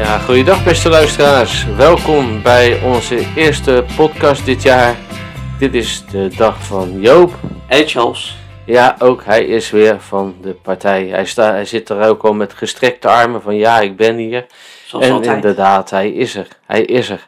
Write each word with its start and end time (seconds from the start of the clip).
Ja, 0.00 0.18
goeiedag 0.18 0.64
beste 0.64 0.88
luisteraars. 0.88 1.66
Welkom 1.66 2.42
bij 2.42 2.82
onze 2.82 3.32
eerste 3.36 3.84
podcast 3.96 4.44
dit 4.44 4.62
jaar. 4.62 4.96
Dit 5.58 5.74
is 5.74 6.06
de 6.06 6.28
dag 6.36 6.66
van 6.66 7.00
Joop. 7.00 7.32
En 7.68 7.88
Charles. 7.88 8.36
Ja, 8.66 8.96
ook 8.98 9.24
hij 9.24 9.44
is 9.44 9.70
weer 9.70 10.00
van 10.00 10.36
de 10.42 10.54
partij. 10.54 11.06
Hij, 11.06 11.24
sta, 11.24 11.50
hij 11.50 11.64
zit 11.64 11.88
er 11.88 12.08
ook 12.08 12.22
al 12.22 12.32
met 12.32 12.52
gestrekte 12.52 13.08
armen 13.08 13.42
van 13.42 13.56
ja, 13.56 13.80
ik 13.80 13.96
ben 13.96 14.16
hier. 14.16 14.46
Zoals 14.86 15.04
en 15.04 15.12
altijd. 15.12 15.34
inderdaad, 15.34 15.90
hij 15.90 16.10
is 16.10 16.34
er. 16.34 16.48
Hij 16.66 16.82
is 16.82 17.08
er. 17.08 17.26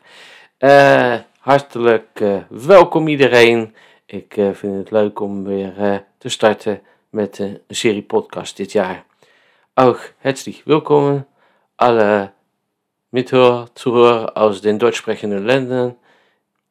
Eh, 0.58 1.14
hartelijk 1.38 2.08
eh, 2.12 2.36
welkom 2.48 3.08
iedereen. 3.08 3.74
Ik 4.06 4.36
eh, 4.36 4.48
vind 4.52 4.76
het 4.76 4.90
leuk 4.90 5.20
om 5.20 5.44
weer 5.44 6.04
te 6.18 6.28
starten 6.28 6.82
met 7.10 7.38
een 7.38 7.60
serie 7.68 8.02
podcast 8.02 8.56
dit 8.56 8.72
jaar. 8.72 9.04
Ook 9.74 10.12
herzlich 10.18 10.60
willkommen 10.64 11.26
alle 11.76 12.30
Mithörer, 13.12 13.68
Zuhörer 13.74 14.36
aus 14.36 14.62
den 14.62 14.78
deutschsprechenden 14.78 15.46
Ländern. 15.46 15.94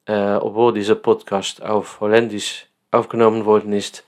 Äh, 0.05 0.33
obwohl 0.33 0.73
dieser 0.73 0.95
Podcast 0.95 1.61
auf 1.61 1.99
Holländisch 2.01 2.65
aufgenommen 2.89 3.45
worden 3.45 3.73
ist, 3.73 4.03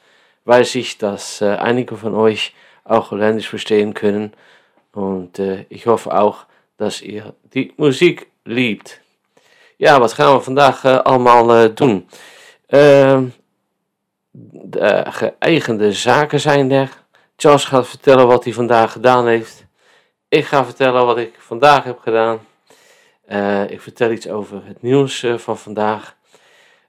weiß 0.45 0.75
ich, 0.75 0.97
dass 0.97 1.41
äh, 1.41 1.55
einige 1.55 1.95
von 1.95 2.15
euch 2.15 2.53
auch 2.83 3.11
Holländisch 3.11 3.47
verstehen 3.47 3.93
können. 3.93 4.33
Und 4.91 5.39
äh, 5.39 5.65
ich 5.69 5.85
hoffe 5.85 6.13
auch, 6.13 6.45
dass 6.77 7.01
ihr 7.01 7.33
die 7.53 7.73
Musik 7.77 8.27
liebt. 8.45 8.99
Ja, 9.77 9.99
wat 9.99 10.13
gaan 10.13 10.35
we 10.35 10.41
vandaag 10.41 10.83
eh, 10.85 11.03
allemaal 11.03 11.55
eh, 11.55 11.75
doen? 11.75 12.07
Ehm, 12.67 13.25
de 14.31 15.05
geëigende 15.09 15.91
zaken 15.91 16.39
zijn 16.39 16.71
er. 16.71 16.89
Charles 17.35 17.65
gaat 17.65 17.87
vertellen 17.87 18.27
wat 18.27 18.43
hij 18.43 18.53
vandaag 18.53 18.91
gedaan 18.91 19.27
heeft. 19.27 19.62
Ik 20.33 20.45
ga 20.45 20.65
vertellen 20.65 21.05
wat 21.05 21.17
ik 21.17 21.35
vandaag 21.37 21.83
heb 21.83 21.99
gedaan. 21.99 22.39
Eh, 23.25 23.69
ik 23.69 23.81
vertel 23.81 24.11
iets 24.11 24.27
over 24.27 24.65
het 24.65 24.81
nieuws 24.81 25.23
eh, 25.23 25.37
van 25.37 25.57
vandaag. 25.57 26.15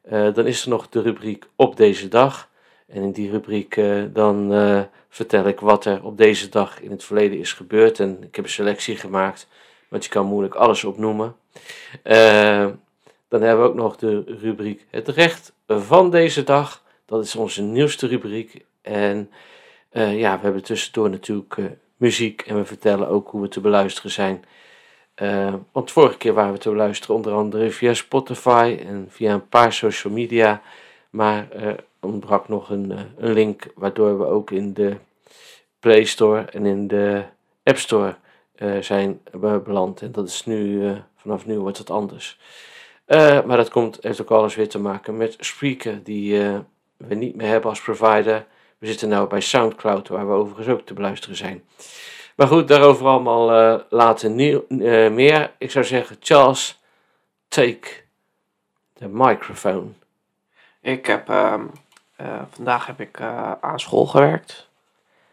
Eh, 0.02 0.34
dan 0.34 0.46
is 0.46 0.62
er 0.62 0.68
nog 0.68 0.88
de 0.88 1.02
rubriek 1.02 1.44
op 1.56 1.76
deze 1.76 2.08
dag. 2.08 2.48
En 2.86 3.02
in 3.02 3.12
die 3.12 3.30
rubriek 3.30 3.80
dan 4.12 4.52
vertel 5.08 5.46
ik 5.46 5.60
wat 5.60 5.84
er 5.84 6.04
op 6.04 6.16
deze 6.16 6.48
dag 6.48 6.80
in 6.80 6.90
het 6.90 7.04
verleden 7.04 7.38
is 7.38 7.52
gebeurd. 7.52 8.00
En 8.00 8.22
ik 8.22 8.36
heb 8.36 8.44
een 8.44 8.50
selectie 8.50 8.96
gemaakt, 8.96 9.48
want 9.88 10.04
je 10.04 10.10
kan 10.10 10.26
moeilijk 10.26 10.54
alles 10.54 10.84
opnoemen. 10.84 11.36
Dan 13.28 13.42
hebben 13.42 13.60
we 13.60 13.68
ook 13.68 13.74
nog 13.74 13.96
de 13.96 14.22
rubriek 14.26 14.86
Het 14.90 15.08
recht 15.08 15.52
van 15.66 16.10
deze 16.10 16.42
dag. 16.42 16.82
Dat 17.06 17.24
is 17.24 17.36
onze 17.36 17.62
nieuwste 17.62 18.06
rubriek. 18.06 18.64
En 18.82 19.30
ja, 19.92 20.36
we 20.36 20.42
hebben 20.42 20.62
tussendoor 20.62 21.10
natuurlijk 21.10 21.56
muziek 21.96 22.40
en 22.42 22.56
we 22.56 22.64
vertellen 22.64 23.08
ook 23.08 23.30
hoe 23.30 23.40
we 23.42 23.48
te 23.48 23.60
beluisteren 23.60 24.10
zijn. 24.10 24.44
Eh, 25.14 25.54
want 25.72 25.90
vorige 25.90 26.16
keer 26.16 26.32
waren 26.34 26.52
we 26.52 26.58
te 26.58 26.70
beluisteren 26.70 27.16
onder 27.16 27.32
andere 27.32 27.70
via 27.70 27.94
Spotify 27.94 28.78
en 28.86 29.06
via 29.08 29.32
een 29.32 29.48
paar 29.48 29.72
social 29.72 30.12
media. 30.12 30.62
Maar 31.10 31.50
er 31.50 31.84
ontbrak 32.00 32.48
nog 32.48 32.70
een, 32.70 32.92
eh, 32.92 33.00
een 33.16 33.32
link 33.32 33.66
waardoor 33.74 34.18
we 34.18 34.24
ook 34.24 34.50
in 34.50 34.72
de 34.74 34.96
Play 35.80 36.04
Store 36.04 36.40
en 36.40 36.66
in 36.66 36.86
de 36.88 37.22
App 37.62 37.78
Store 37.78 38.16
eh, 38.54 38.78
zijn 38.80 39.20
be- 39.30 39.60
beland. 39.64 40.02
En 40.02 40.12
dat 40.12 40.28
is 40.28 40.44
nu, 40.44 40.86
eh, 40.88 40.96
vanaf 41.16 41.46
nu 41.46 41.58
wordt 41.58 41.78
het 41.78 41.90
anders. 41.90 42.38
Eh, 43.04 43.42
maar 43.44 43.56
dat 43.56 43.70
komt, 43.70 43.98
heeft 44.00 44.20
ook 44.20 44.30
alles 44.30 44.54
weer 44.54 44.68
te 44.68 44.78
maken 44.78 45.16
met 45.16 45.36
Spreaker, 45.38 46.02
die 46.04 46.42
eh, 46.42 46.58
we 46.96 47.14
niet 47.14 47.36
meer 47.36 47.46
hebben 47.48 47.70
als 47.70 47.80
provider. 47.80 48.46
We 48.78 48.86
zitten 48.86 49.08
nu 49.08 49.26
bij 49.26 49.40
Soundcloud, 49.40 50.08
waar 50.08 50.28
we 50.28 50.34
overigens 50.34 50.68
ook 50.68 50.86
te 50.86 50.94
beluisteren 50.94 51.36
zijn. 51.36 51.64
Maar 52.34 52.46
goed, 52.46 52.68
daarover 52.68 53.06
allemaal 53.06 53.52
eh, 53.52 53.80
later 53.88 54.30
nieuw, 54.30 54.64
eh, 54.68 55.10
meer. 55.10 55.52
Ik 55.58 55.70
zou 55.70 55.84
zeggen, 55.84 56.16
Charles, 56.20 56.82
take 57.48 57.88
the 58.92 59.08
microphone. 59.08 59.86
Ik 60.80 61.06
heb, 61.06 61.28
ehm, 61.28 61.62
eh, 62.16 62.40
vandaag 62.50 62.86
heb 62.86 63.00
ik 63.00 63.20
aan 63.60 63.80
school 63.80 64.06
gewerkt. 64.06 64.68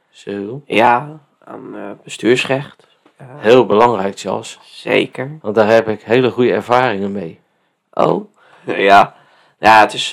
Zo. 0.09 0.61
Ja, 0.65 1.19
aan 1.43 1.99
bestuursrecht. 2.03 2.87
Heel 3.23 3.65
belangrijk, 3.65 4.19
Charles. 4.19 4.59
Zeker. 4.63 5.37
Want 5.41 5.55
daar 5.55 5.67
heb 5.67 5.87
ik 5.87 6.01
hele 6.01 6.31
goede 6.31 6.53
ervaringen 6.53 7.11
mee. 7.11 7.39
Oh. 7.93 8.33
Ja. 8.65 9.15
Ja, 9.59 9.79
het 9.79 9.93
is, 9.93 10.09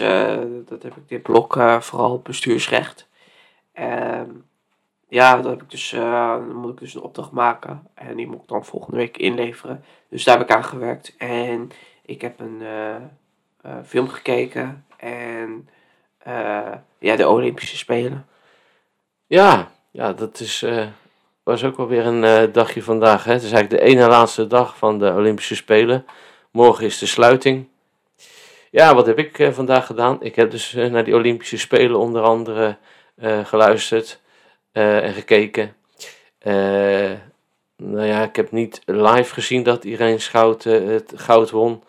dat 0.67 0.83
heb 0.83 0.97
ik 0.97 1.09
dit 1.09 1.23
blok 1.23 1.59
vooral 1.81 2.21
bestuursrecht. 2.21 3.08
Ehm, 3.79 4.31
ja, 5.09 5.37
dat 5.37 5.45
heb 5.45 5.63
ik 5.63 5.71
dus, 5.71 5.93
eh, 5.93 6.33
dan 6.33 6.55
moet 6.55 6.73
ik 6.73 6.79
dus 6.79 6.95
een 6.95 7.03
opdracht 7.03 7.31
maken. 7.31 7.89
En 7.95 8.17
die 8.17 8.27
moet 8.27 8.43
ik 8.43 8.49
dan 8.49 8.65
volgende 8.65 8.97
week 8.97 9.17
inleveren. 9.17 9.85
Dus 10.09 10.25
daar 10.25 10.39
heb 10.39 10.49
ik 10.49 10.57
aan 10.57 10.65
gewerkt. 10.65 11.15
En 11.19 11.71
ik 12.03 12.21
heb 12.21 12.41
een 12.41 12.63
eh, 12.63 12.95
eh, 13.63 13.85
film 13.85 14.09
gekeken. 14.09 14.87
En 14.97 15.69
ja, 16.99 17.17
de 17.17 17.29
Olympische 17.29 17.77
Spelen. 17.77 18.27
Ja, 19.27 19.71
ja 19.91 20.13
dat 20.13 20.41
is, 20.41 20.65
was 21.43 21.65
ook 21.65 21.77
wel 21.77 21.89
weer 21.89 22.07
een 22.07 22.53
dagje 22.53 22.83
vandaag. 22.83 23.25
Hè? 23.25 23.33
Het 23.33 23.43
is 23.43 23.53
eigenlijk 23.53 23.83
de 23.83 23.91
ene 23.91 24.09
laatste 24.09 24.47
dag 24.47 24.77
van 24.77 24.99
de 24.99 25.13
Olympische 25.13 25.57
Spelen. 25.57 26.07
Morgen 26.51 26.85
is 26.85 26.99
de 26.99 27.07
sluiting. 27.07 27.69
Ja, 28.71 28.95
wat 28.95 29.07
heb 29.07 29.19
ik 29.19 29.49
vandaag 29.53 29.87
gedaan? 29.87 30.23
Ik 30.23 30.37
heb 30.37 30.51
dus 30.51 30.73
naar 30.73 31.05
die 31.05 31.15
Olympische 31.15 31.59
Spelen 31.59 31.99
onder 31.99 32.23
andere 32.23 32.77
geluisterd 33.45 34.21
eh, 34.73 35.05
en 35.05 35.13
gekeken. 35.13 35.77
Eh, 36.39 37.13
nou 37.77 38.07
ja, 38.07 38.23
ik 38.23 38.37
heb 38.37 38.51
niet 38.51 38.83
live 38.85 39.33
gezien 39.33 39.63
dat 39.63 39.85
Irene 39.85 40.19
Schout 40.19 40.67
eh, 40.67 40.87
het 40.87 41.13
goud 41.17 41.51
won. 41.51 41.83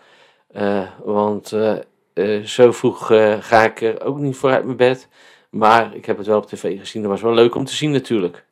Eh, 0.48 0.90
want 1.04 1.52
eh, 1.52 1.78
eh, 2.14 2.44
zo 2.44 2.72
vroeg 2.72 3.12
eh, 3.12 3.38
ga 3.42 3.64
ik 3.64 3.82
er 3.82 4.04
ook 4.04 4.18
niet 4.18 4.36
voor 4.36 4.52
uit 4.52 4.64
mijn 4.66 4.78
bed. 4.78 5.08
Maar 5.50 5.96
ik 5.96 6.06
heb 6.06 6.18
het 6.18 6.28
wel 6.28 6.38
op 6.38 6.46
tv 6.48 6.80
gezien. 6.80 7.02
Dat 7.02 7.12
was 7.12 7.22
wel 7.22 7.34
leuk 7.34 7.56
om 7.56 7.66
te 7.66 7.76
zien 7.76 7.92
natuurlijk. 7.92 8.46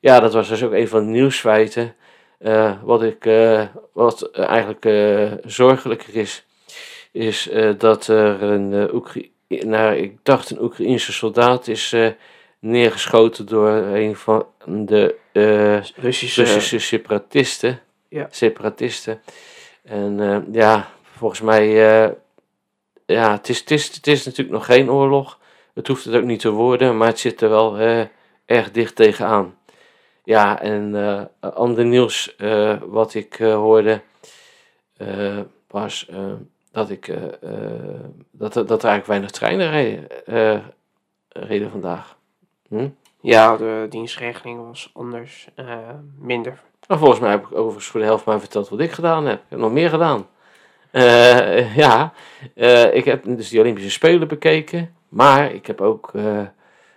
Ja, 0.00 0.20
dat 0.20 0.32
was 0.32 0.48
dus 0.48 0.62
ook 0.62 0.72
een 0.72 0.88
van 0.88 1.04
de 1.04 1.10
nieuwsfeiten. 1.10 1.94
Eh, 2.38 2.82
wat 2.82 3.02
ik, 3.02 3.26
eh, 3.26 3.66
wat 3.92 4.30
eigenlijk 4.30 4.84
eh, 4.84 5.32
zorgelijker 5.44 6.16
is, 6.16 6.46
is 7.12 7.48
eh, 7.48 7.70
dat 7.78 8.06
er 8.06 8.42
een 8.42 8.72
uh, 8.72 8.94
Oekra- 9.48 9.68
nou, 9.68 9.96
ik 9.96 10.18
dacht 10.22 10.50
een 10.50 10.62
Oekraïense 10.62 11.12
soldaat 11.12 11.68
is 11.68 11.92
eh, 11.92 12.10
neergeschoten 12.58 13.46
door 13.46 13.68
een 13.70 14.16
van 14.16 14.46
de 14.64 15.14
eh, 15.32 15.82
Russische, 16.02 16.42
Russische 16.42 16.78
separatisten. 16.78 17.80
Ja. 18.08 18.28
Separatisten. 18.30 19.20
En 19.82 20.20
eh, 20.20 20.38
ja, 20.52 20.88
volgens 21.16 21.40
mij, 21.40 21.68
ja, 23.06 23.32
het 23.32 23.48
is, 23.48 23.58
het, 23.58 23.70
is, 23.70 23.94
het 23.94 24.06
is 24.06 24.24
natuurlijk 24.24 24.56
nog 24.56 24.64
geen 24.66 24.90
oorlog. 24.90 25.38
Het 25.74 25.86
hoeft 25.86 26.04
het 26.04 26.14
ook 26.14 26.24
niet 26.24 26.40
te 26.40 26.50
worden, 26.50 26.96
maar 26.96 27.08
het 27.08 27.18
zit 27.18 27.40
er 27.40 27.48
wel 27.48 27.78
erg 28.46 28.70
dicht 28.70 28.96
tegenaan. 28.96 29.58
Ja, 30.24 30.60
en 30.60 31.30
ander 31.40 31.84
nieuws 31.84 32.36
wat 32.80 33.14
ik 33.14 33.36
hoorde 33.36 34.02
was 35.68 36.08
dat, 36.76 36.90
ik, 36.90 37.08
eh, 37.08 37.22
dat, 38.30 38.56
er- 38.56 38.66
dat 38.66 38.82
er 38.82 38.88
eigenlijk 38.88 39.06
weinig 39.06 39.30
treinen 39.30 39.70
reden, 39.70 40.26
eh, 40.26 40.58
reden 41.28 41.70
vandaag. 41.70 42.16
Hm? 42.68 42.88
Ja, 43.20 43.56
de 43.56 43.86
dienstregeling 43.90 44.66
was 44.66 44.90
anders, 44.94 45.48
minder. 46.18 46.62
Maar 46.88 46.98
volgens 46.98 47.20
mij 47.20 47.30
heb 47.30 47.44
ik 47.46 47.54
overigens 47.54 47.86
voor 47.86 48.00
de 48.00 48.06
helft 48.06 48.24
maar 48.24 48.40
verteld 48.40 48.68
wat 48.68 48.80
ik 48.80 48.92
gedaan 48.92 49.26
heb. 49.26 49.36
Ik 49.38 49.44
heb 49.48 49.58
nog 49.58 49.72
meer 49.72 49.90
gedaan. 49.90 50.26
Ja, 51.76 52.12
ik 52.92 53.04
heb 53.04 53.24
dus 53.24 53.48
die 53.48 53.60
Olympische 53.60 53.90
Spelen 53.90 54.28
bekeken. 54.28 54.94
Maar 55.08 55.52
ik 55.52 55.66
heb 55.66 55.80
ook 55.80 56.12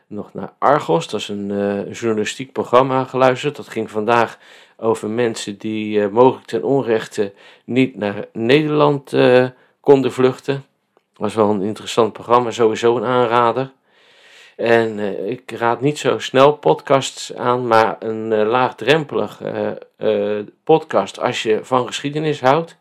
nog 0.08 0.34
naar 0.34 0.54
Argos, 0.58 1.10
dat 1.10 1.20
is 1.20 1.28
een 1.28 1.48
journalistiek 1.92 2.52
programma, 2.52 3.04
geluisterd. 3.04 3.56
Dat 3.56 3.68
ging 3.70 3.92
vandaag 3.92 4.38
over 4.78 5.10
mensen 5.10 5.58
die 5.58 6.08
mogelijk 6.08 6.46
ten 6.46 6.64
onrechte 6.64 7.34
niet 7.66 7.96
naar 7.96 8.26
Nederland 8.34 9.14
eh, 9.14 9.46
konden 9.90 10.12
vluchten. 10.12 10.66
was 11.16 11.34
wel 11.34 11.50
een 11.50 11.62
interessant 11.62 12.14
programma, 12.14 12.52
sowieso 12.52 12.98
een 12.98 13.04
aanrader. 13.04 13.72
En 14.56 15.00
eh, 15.00 15.30
ik 15.30 15.52
raad 15.52 15.82
niet 15.82 15.98
zo 15.98 16.20
snel 16.20 16.54
podcasts 16.54 17.36
aan, 17.36 17.68
maar 17.68 17.96
een 18.00 18.34
eh, 18.34 18.48
laagdrempelig 18.48 19.42
eh, 19.98 20.40
podcast, 20.64 21.20
als 21.20 21.44
je 21.44 21.60
van 21.64 21.88
geschiedenis 21.88 22.42
houdt, 22.42 22.78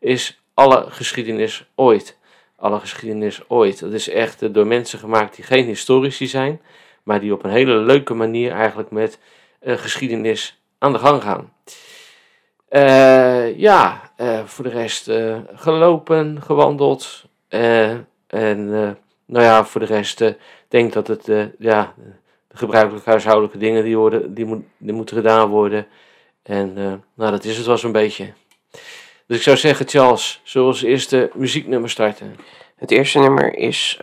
is 0.00 0.40
alle 0.54 0.84
geschiedenis 0.88 1.64
ooit. 1.74 2.18
Alle 2.56 2.80
geschiedenis 2.80 3.40
ooit. 3.48 3.80
Dat 3.80 3.92
is 3.92 4.08
echt 4.08 4.54
door 4.54 4.66
mensen 4.66 4.98
gemaakt 4.98 5.36
die 5.36 5.44
geen 5.44 5.64
historici 5.64 6.26
zijn, 6.26 6.60
maar 7.02 7.20
die 7.20 7.32
op 7.32 7.44
een 7.44 7.50
hele 7.50 7.76
leuke 7.76 8.14
manier 8.14 8.52
eigenlijk 8.52 8.90
met 8.90 9.18
geschiedenis 9.60 10.60
aan 10.78 10.92
de 10.92 10.98
gang 10.98 11.22
gaan. 11.22 11.52
Ja, 13.56 14.09
eh, 14.20 14.44
voor 14.44 14.64
de 14.64 14.70
rest 14.70 15.08
eh, 15.08 15.38
gelopen, 15.54 16.42
gewandeld. 16.42 17.24
eh, 17.48 17.90
en 18.26 18.68
nou 19.26 19.44
ja, 19.44 19.64
voor 19.64 19.80
de 19.80 19.86
rest 19.86 20.24
denk 20.68 20.92
dat 20.92 21.06
het, 21.06 21.26
ja, 21.58 21.94
de 22.48 22.56
gebruikelijke 22.56 23.10
huishoudelijke 23.10 23.58
dingen 23.58 23.84
die, 23.84 23.96
worden, 23.96 24.34
die, 24.34 24.44
moet, 24.44 24.62
die 24.76 24.92
moeten 24.92 25.16
gedaan 25.16 25.48
worden. 25.48 25.86
En 26.42 26.72
nou, 27.14 27.30
dat 27.30 27.44
is 27.44 27.56
het 27.56 27.66
wel 27.66 27.78
zo'n 27.78 27.92
beetje. 27.92 28.32
Dus 29.26 29.36
ik 29.36 29.42
zou 29.42 29.56
zeggen, 29.56 29.88
Charles, 29.88 30.40
zullen 30.44 30.68
we 30.68 30.72
als 30.72 30.82
eerste 30.82 31.30
muzieknummer 31.34 31.90
starten? 31.90 32.36
Het 32.76 32.90
eerste 32.90 33.18
nummer 33.18 33.54
is 33.54 33.98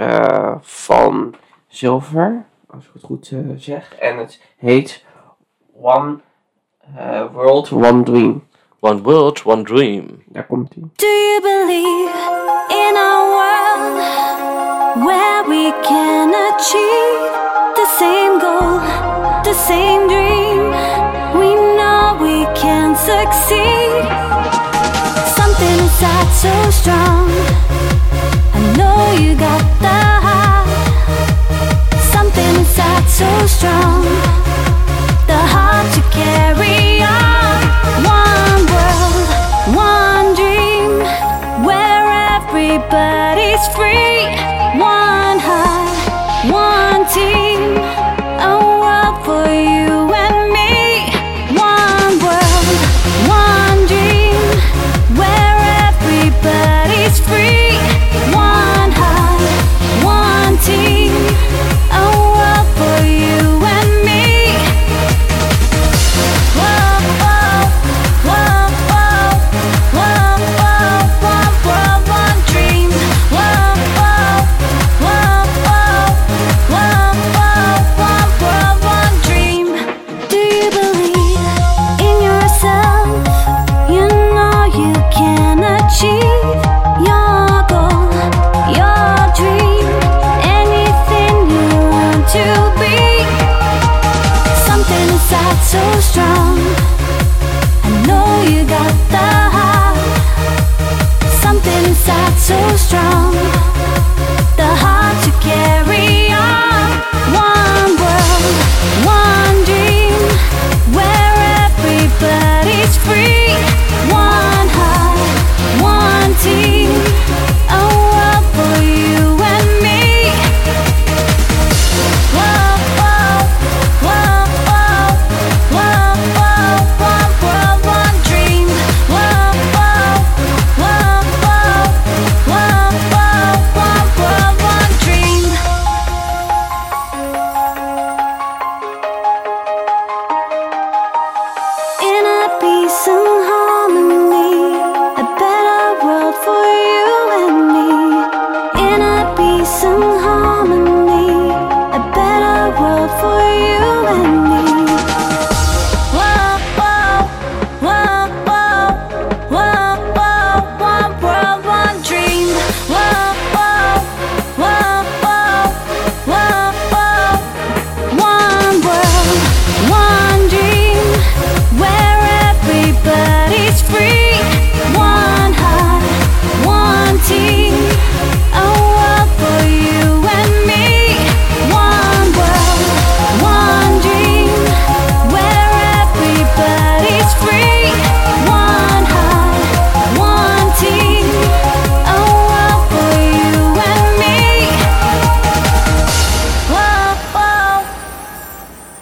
van 0.62 1.36
Silver, 1.68 2.46
als 2.68 2.86
ik 2.86 2.90
het 2.94 3.04
goed 3.04 3.34
zeg. 3.58 3.96
En 3.96 4.18
het 4.18 4.42
heet 4.58 5.06
One 5.82 6.20
World, 7.32 7.72
One 7.72 8.04
Dream. 8.04 8.48
One 8.82 9.02
World, 9.04 9.40
One 9.44 9.64
Dream. 9.64 10.24
Daar 10.28 10.46
komt 10.46 10.74
ie. 10.76 10.84
Do 10.96 11.08
you 11.08 11.42
believe 11.42 12.12
in 12.70 12.96
a 12.96 13.14
world 13.36 13.96
where 15.06 15.44
we 15.50 15.72
can 15.82 16.30
achieve 16.50 17.32
the 17.74 17.88
same 17.98 18.40
goal, 18.40 18.80
the 19.44 19.54
same 19.54 20.08
dream? 20.08 20.70
We 21.40 21.50
know 21.78 22.18
we 22.22 22.46
can 22.54 22.96
succeed. 22.96 24.06
Something 25.38 25.78
inside 25.80 26.30
so 26.44 26.54
strong. 26.72 27.30
I 28.54 28.60
know 28.78 29.02
you 29.24 29.36
got 29.36 29.64
the 29.82 30.00
heart. 30.26 30.70
Something 32.14 32.56
inside 32.62 33.08
so 33.10 33.48
strong. 33.48 34.04
The 35.26 35.42
heart 35.54 35.88
to 35.96 36.02
carry 36.14 36.77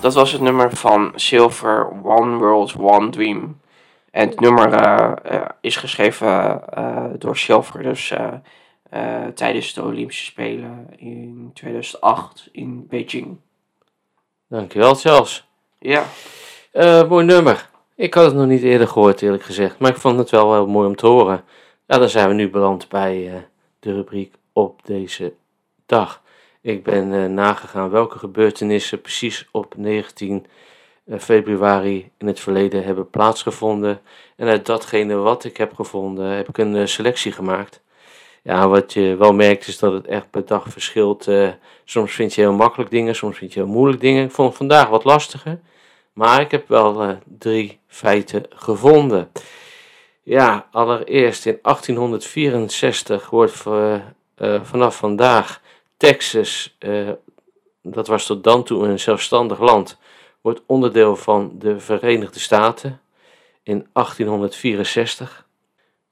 Dat 0.06 0.14
was 0.14 0.32
het 0.32 0.42
nummer 0.42 0.76
van 0.76 1.12
Silver, 1.16 1.88
One 2.04 2.38
World, 2.38 2.76
One 2.80 3.10
Dream. 3.10 3.60
En 4.12 4.30
het 4.30 4.40
nummer 4.40 4.74
eh, 4.74 5.12
eh, 5.24 5.50
is 5.62 5.76
geschreven 5.76 6.62
eh, 6.70 7.06
door 7.18 7.38
Silver, 7.38 7.84
dus 7.84 8.14
tijdens 9.36 9.74
de 9.74 9.84
Olympische 9.84 10.26
Spelen 10.26 10.88
in 10.98 11.52
2008 11.54 12.50
in 12.52 12.88
Beijing. 12.88 13.38
Dankjewel, 14.48 14.96
Charles. 14.96 15.48
Ja, 15.80 16.04
mooi 17.08 17.26
nummer. 17.26 17.70
Ik 17.96 18.14
had 18.14 18.26
het 18.26 18.36
nog 18.36 18.48
niet 18.48 18.64
eerder 18.64 18.88
gehoord, 18.88 19.22
eerlijk 19.22 19.44
gezegd. 19.44 19.80
Maar 19.80 19.92
ik 19.92 19.98
vond 19.98 20.18
het 20.18 20.30
wel 20.30 20.54
heel 20.54 20.68
mooi 20.68 20.88
om 20.88 20.96
te 20.96 21.08
horen. 21.08 21.44
Ja, 21.88 21.98
dan 21.98 22.10
zijn 22.10 22.28
we 22.28 22.34
nu 22.34 22.50
beland 22.50 22.90
bij 22.90 23.48
de 23.80 23.94
rubriek 23.94 24.34
op 24.54 24.80
deze 24.84 25.34
dag. 25.86 26.22
Ik 26.66 26.84
ben 26.84 27.14
eh, 27.14 27.26
nagegaan 27.26 27.90
welke 27.90 28.20
gebeurtenissen 28.20 29.02
precies 29.02 29.48
op 29.52 29.74
19 29.78 30.46
eh, 31.06 31.20
februari 31.20 32.12
in 32.18 32.28
het 32.28 32.40
verleden 32.40 32.84
hebben 32.84 33.10
plaatsgevonden. 33.10 34.02
En 34.36 34.48
uit 34.48 34.66
datgene 34.66 35.16
wat 35.16 35.44
ik 35.44 35.58
heb 35.58 35.74
gevonden, 35.74 36.26
heb 36.26 36.50
ik 36.50 36.58
een 36.58 36.76
eh, 36.76 36.86
selectie 36.86 37.32
gemaakt. 37.32 37.82
Ja, 38.42 38.68
wat 38.68 38.94
je 38.94 39.16
wel 39.16 39.34
merkt 39.34 39.68
is 39.68 39.80
dat 39.80 39.94
het 39.94 40.08
echt 40.08 40.30
per 40.30 40.46
dag 40.46 40.66
verschilt. 40.68 41.30
Soms 41.84 42.14
vind 42.14 42.34
je 42.34 42.42
heel 42.42 42.54
makkelijk 42.54 42.92
dingen, 42.92 43.16
soms 43.16 43.38
vind 43.38 43.54
je 43.54 43.60
heel 43.60 43.70
moeilijk 43.70 44.02
dingen. 44.02 44.24
Ik 44.24 44.32
vond 44.32 44.48
het 44.48 44.58
vandaag 44.58 44.90
wat 44.90 45.04
lastiger. 45.04 45.60
Maar 46.14 46.42
ik 46.42 46.52
heb 46.52 46.68
wel 46.68 47.18
drie 47.24 47.80
feiten 47.88 48.44
gevonden. 48.50 49.32
Ja, 50.24 50.68
allereerst 50.72 51.46
in 51.46 51.60
1864 51.62 53.30
wordt 53.30 53.64
vanaf 54.64 54.98
vandaag 54.98 55.62
Texas, 56.06 56.76
eh, 56.80 57.10
dat 57.82 58.08
was 58.08 58.26
tot 58.26 58.44
dan 58.44 58.64
toe 58.64 58.88
een 58.88 59.00
zelfstandig 59.00 59.60
land, 59.60 59.98
wordt 60.42 60.62
onderdeel 60.66 61.16
van 61.16 61.52
de 61.60 61.80
Verenigde 61.80 62.40
Staten 62.40 63.02
in 63.64 63.88
1864. 63.94 65.46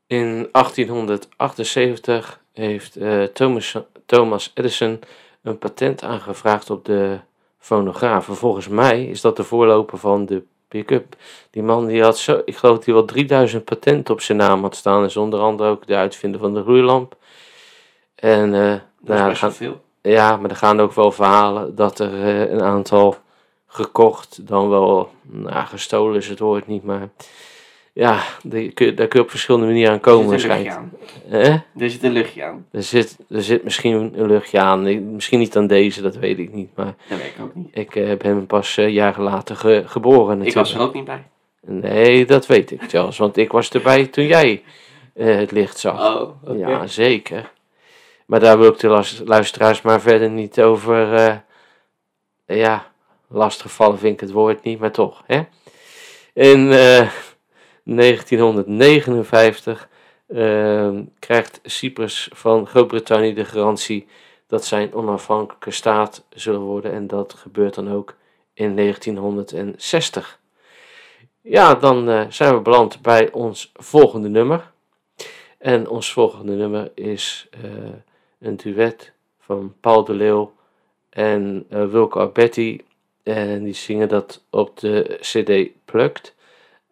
In 0.07 0.49
1878 0.51 2.41
heeft 2.53 2.95
eh, 2.95 3.23
Thomas, 3.23 3.77
Thomas 4.05 4.51
Edison 4.53 4.99
een 5.41 5.57
patent 5.57 6.03
aangevraagd 6.03 6.69
op 6.69 6.85
de 6.85 7.19
fonograaf. 7.59 8.27
En 8.27 8.35
Volgens 8.35 8.67
mij 8.67 9.05
is 9.05 9.21
dat 9.21 9.35
de 9.35 9.43
voorloper 9.43 9.97
van 9.97 10.25
de 10.25 10.43
pick-up. 10.67 11.15
Die 11.49 11.63
man 11.63 11.85
die 11.87 12.03
had 12.03 12.17
zo, 12.17 12.41
ik 12.45 12.55
geloof 12.55 12.75
dat 12.75 12.85
hij 12.85 12.93
wel 12.93 13.05
3000 13.05 13.65
patenten 13.65 14.13
op 14.13 14.21
zijn 14.21 14.37
naam 14.37 14.61
had 14.61 14.75
staan. 14.75 15.03
is 15.05 15.17
onder 15.17 15.39
andere 15.39 15.69
ook 15.69 15.87
de 15.87 15.95
uitvinder 15.95 16.39
van 16.39 16.53
de 16.53 16.61
gloeilamp. 16.61 17.15
En 18.23 18.53
eh, 18.53 18.69
dat 18.69 19.15
is 19.15 19.21
nou, 19.21 19.29
best 19.29 19.41
wel 19.41 19.49
gaan, 19.49 19.53
veel. 19.53 19.81
ja, 20.01 20.37
maar 20.37 20.49
er 20.49 20.55
gaan 20.55 20.79
ook 20.79 20.93
wel 20.93 21.11
verhalen 21.11 21.75
dat 21.75 21.99
er 21.99 22.13
eh, 22.23 22.51
een 22.51 22.61
aantal 22.63 23.15
gekocht, 23.67 24.47
dan 24.47 24.69
wel, 24.69 25.09
nou, 25.21 25.65
gestolen 25.65 26.15
is 26.17 26.29
het 26.29 26.39
woord 26.39 26.67
niet, 26.67 26.83
maar 26.83 27.09
ja, 27.93 28.19
daar 28.43 28.61
kun 28.71 29.07
je 29.09 29.19
op 29.19 29.29
verschillende 29.29 29.65
manieren 29.67 29.93
aan 29.93 29.99
komen 29.99 30.33
er 30.33 30.39
zit 30.39 30.49
een 30.49 30.55
luchtje 30.57 30.71
waarschijnlijk. 30.71 31.03
aan. 31.29 31.61
Hè? 31.75 31.83
Er 31.83 31.89
zit 31.89 32.03
een 32.03 32.11
luchtje 32.11 32.43
aan. 32.43 32.65
Er 32.71 32.83
zit, 32.83 33.17
er 33.29 33.43
zit 33.43 33.63
misschien 33.63 34.11
een 34.19 34.27
luchtje 34.27 34.59
aan, 34.59 35.13
misschien 35.13 35.39
niet 35.39 35.57
aan 35.57 35.67
deze, 35.67 36.01
dat 36.01 36.15
weet 36.15 36.39
ik 36.39 36.53
niet, 36.53 36.69
maar 36.75 36.93
Dat 37.09 37.17
weet 37.17 37.27
ik 37.27 37.41
ook 37.41 37.55
niet. 37.55 37.67
ik 37.71 37.95
eh, 37.95 38.07
heb 38.07 38.21
hem 38.21 38.45
pas 38.45 38.77
eh, 38.77 38.89
jaren 38.89 39.23
later 39.23 39.55
ge- 39.55 39.83
geboren 39.85 40.37
natuurlijk. 40.37 40.49
Ik 40.49 40.55
was 40.55 40.73
er 40.73 40.79
ook 40.81 40.93
niet 40.93 41.05
bij. 41.05 41.23
Nee, 41.65 42.25
dat 42.25 42.45
weet 42.45 42.71
ik, 42.71 42.81
Charles, 42.87 43.17
want 43.17 43.37
ik 43.37 43.51
was 43.51 43.69
erbij 43.69 44.05
toen 44.05 44.25
jij 44.25 44.63
eh, 45.13 45.35
het 45.35 45.51
licht 45.51 45.79
zag. 45.79 46.15
Oh. 46.15 46.57
Ja, 46.57 46.87
zeker. 46.87 47.51
Maar 48.33 48.41
daar 48.41 48.57
wil 48.57 48.71
ik 48.71 48.79
de 48.79 49.23
luisteraars 49.25 49.81
maar 49.81 50.01
verder 50.01 50.29
niet 50.29 50.61
over. 50.61 51.13
eh 51.13 51.35
ja, 52.45 52.91
lastigvallen 53.27 53.99
vind 53.99 54.13
ik 54.13 54.19
het 54.19 54.31
woord 54.31 54.63
niet, 54.63 54.79
maar 54.79 54.91
toch. 54.91 55.23
Hè? 55.25 55.41
In 56.33 56.71
eh, 56.71 57.09
1959 57.83 59.89
eh, 60.27 60.91
krijgt 61.19 61.59
Cyprus 61.63 62.29
van 62.33 62.67
Groot-Brittannië 62.67 63.33
de 63.33 63.45
garantie 63.45 64.07
dat 64.47 64.65
zij 64.65 64.83
een 64.83 64.93
onafhankelijke 64.93 65.71
staat 65.71 66.25
zullen 66.29 66.61
worden. 66.61 66.91
En 66.91 67.07
dat 67.07 67.33
gebeurt 67.33 67.73
dan 67.73 67.91
ook 67.91 68.15
in 68.53 68.75
1960. 68.75 70.39
Ja, 71.41 71.75
dan 71.75 72.09
eh, 72.09 72.25
zijn 72.29 72.55
we 72.55 72.61
beland 72.61 73.01
bij 73.01 73.31
ons 73.31 73.71
volgende 73.73 74.29
nummer. 74.29 74.71
En 75.57 75.89
ons 75.89 76.13
volgende 76.13 76.53
nummer 76.53 76.91
is 76.95 77.49
een 78.43 78.57
duet 78.57 79.11
van 79.39 79.75
Paul 79.79 80.03
de 80.03 80.13
Leeuw 80.13 80.53
en 81.09 81.65
eh 81.69 81.89
Wilco. 81.89 82.31
En 83.23 83.63
die 83.63 83.73
zingen 83.73 84.09
dat 84.09 84.43
op 84.49 84.79
de 84.79 85.17
CD 85.19 85.85
Plukt. 85.85 86.35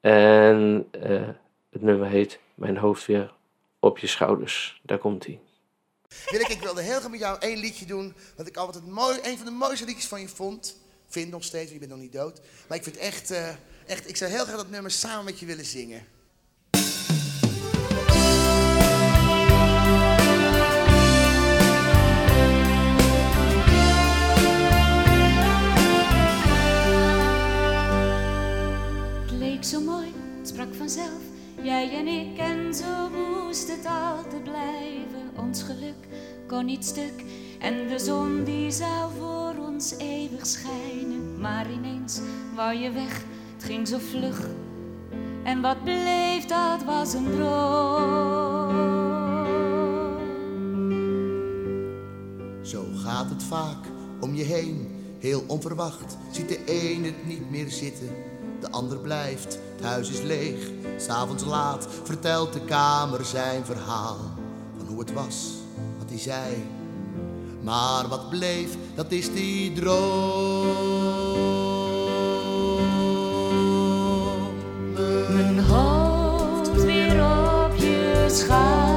En 0.01 0.87
eh, 0.91 1.27
het 1.69 1.81
nummer 1.81 2.07
heet 2.07 2.39
Mijn 2.55 2.77
hoofd 2.77 3.05
weer 3.05 3.33
op 3.79 3.97
je 3.97 4.07
schouders. 4.07 4.81
Daar 4.83 4.97
komt 4.97 5.25
hij. 5.25 5.39
Wil 6.29 6.39
ik, 6.39 6.59
wilde 6.61 6.81
heel 6.81 6.99
graag 6.99 7.11
met 7.11 7.19
jou 7.19 7.39
één 7.39 7.57
liedje 7.57 7.85
doen. 7.85 8.13
Wat 8.35 8.47
ik 8.47 8.57
altijd 8.57 8.87
mooi, 8.87 9.19
een 9.23 9.37
van 9.37 9.45
de 9.45 9.51
mooiste 9.51 9.85
liedjes 9.85 10.07
van 10.07 10.21
je 10.21 10.27
vond. 10.27 10.79
Vind 11.07 11.31
nog 11.31 11.43
steeds, 11.43 11.71
je 11.71 11.79
bent 11.79 11.91
nog 11.91 11.99
niet 11.99 12.13
dood. 12.13 12.41
Maar 12.67 12.77
ik 12.77 12.83
vind 12.83 12.97
echt, 12.97 13.31
eh, 13.31 13.49
echt, 13.87 14.09
ik 14.09 14.17
zou 14.17 14.31
heel 14.31 14.43
graag 14.43 14.57
dat 14.57 14.69
nummer 14.69 14.91
samen 14.91 15.25
met 15.25 15.39
je 15.39 15.45
willen 15.45 15.65
zingen. 15.65 16.05
Zo 29.63 29.81
mooi, 29.81 30.13
het 30.37 30.47
sprak 30.47 30.73
vanzelf. 30.73 31.21
Jij 31.61 31.97
en 31.97 32.07
ik 32.07 32.37
en 32.37 32.73
zo 32.73 33.09
moest 33.09 33.67
het 33.67 33.85
altijd 33.85 34.43
blijven. 34.43 35.31
Ons 35.35 35.63
geluk 35.63 36.07
kon 36.47 36.65
niet 36.65 36.85
stuk 36.85 37.23
en 37.59 37.87
de 37.87 37.99
zon 37.99 38.43
die 38.43 38.71
zou 38.71 39.11
voor 39.19 39.65
ons 39.67 39.97
eeuwig 39.97 40.45
schijnen. 40.45 41.39
Maar 41.39 41.71
ineens 41.71 42.19
wou 42.55 42.73
je 42.75 42.91
weg, 42.91 43.23
het 43.55 43.63
ging 43.63 43.87
zo 43.87 43.97
vlug. 43.97 44.47
En 45.43 45.61
wat 45.61 45.83
bleef, 45.83 46.45
dat 46.45 46.83
was 46.83 47.13
een 47.13 47.31
droom. 47.31 48.69
Zo 52.63 52.83
gaat 52.93 53.29
het 53.29 53.43
vaak 53.43 53.85
om 54.19 54.35
je 54.35 54.43
heen, 54.43 54.87
heel 55.19 55.43
onverwacht. 55.47 56.17
Ziet 56.31 56.47
de 56.47 56.59
een 56.65 57.03
het 57.03 57.25
niet 57.27 57.49
meer 57.49 57.69
zitten, 57.69 58.09
de 58.61 58.71
ander 58.71 58.97
blijft. 58.97 59.59
Het 59.75 59.85
huis 59.85 60.09
is 60.09 60.21
leeg, 60.21 60.69
s'avonds 60.97 61.43
laat 61.45 61.87
vertelt 62.03 62.53
de 62.53 62.61
kamer 62.61 63.25
zijn 63.25 63.65
verhaal. 63.65 64.17
Van 64.77 64.87
hoe 64.87 64.99
het 64.99 65.13
was, 65.13 65.49
wat 65.99 66.09
hij 66.09 66.19
zei. 66.19 66.65
Maar 67.63 68.07
wat 68.07 68.29
bleef, 68.29 68.77
dat 68.95 69.11
is 69.11 69.33
die 69.33 69.73
droom. 69.73 71.09
Mijn 75.29 75.59
hoofd 75.59 76.83
weer 76.83 77.23
op 77.65 77.75
je 77.75 78.25
schouder. 78.29 78.90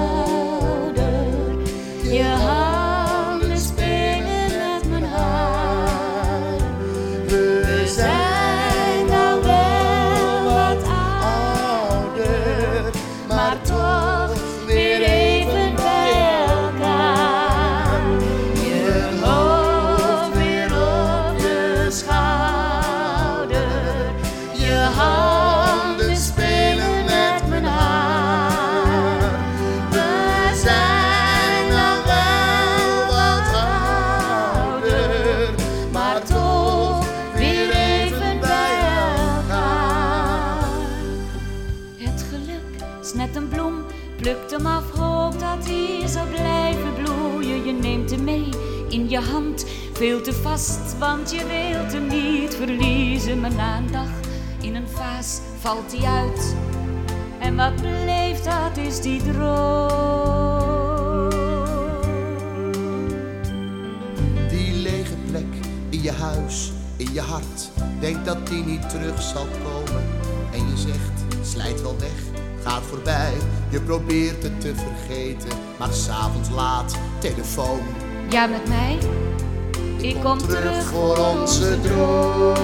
Je 49.14 49.20
hand, 49.20 49.64
veel 49.92 50.20
te 50.20 50.32
vast, 50.32 50.98
want 50.98 51.30
je 51.30 51.46
wilt 51.46 51.92
hem 51.92 52.06
niet 52.06 52.54
verliezen. 52.54 53.40
Maar 53.40 53.54
na 53.54 53.76
een 53.76 53.92
dag 53.92 54.08
in 54.60 54.74
een 54.74 54.88
vaas 54.88 55.40
valt 55.60 55.96
hij 55.96 56.08
uit. 56.08 56.54
En 57.38 57.56
wat 57.56 57.76
bleef, 57.76 58.40
dat 58.40 58.76
is 58.76 59.00
die 59.00 59.22
droom. 59.22 60.52
Die 64.48 64.72
lege 64.72 65.14
plek 65.30 65.46
in 65.88 66.02
je 66.02 66.12
huis, 66.12 66.72
in 66.96 67.12
je 67.12 67.20
hart. 67.20 67.70
Denk 68.00 68.24
dat 68.24 68.46
die 68.46 68.64
niet 68.64 68.90
terug 68.90 69.22
zal 69.22 69.46
komen. 69.64 70.02
En 70.52 70.68
je 70.68 70.76
zegt, 70.76 71.24
slijt 71.42 71.82
wel 71.82 71.96
weg, 71.98 72.42
gaat 72.62 72.82
voorbij. 72.82 73.34
Je 73.70 73.80
probeert 73.80 74.42
het 74.42 74.60
te 74.60 74.74
vergeten, 74.74 75.58
maar 75.78 75.92
s'avonds 75.92 76.50
laat, 76.50 76.96
telefoon. 77.18 78.03
Ja, 78.34 78.46
met 78.46 78.68
mij? 78.68 78.98
Ik 80.00 80.16
kom 80.22 80.38
terug 80.38 80.84
voor 80.84 81.18
onze 81.18 81.80
droom. 81.80 82.54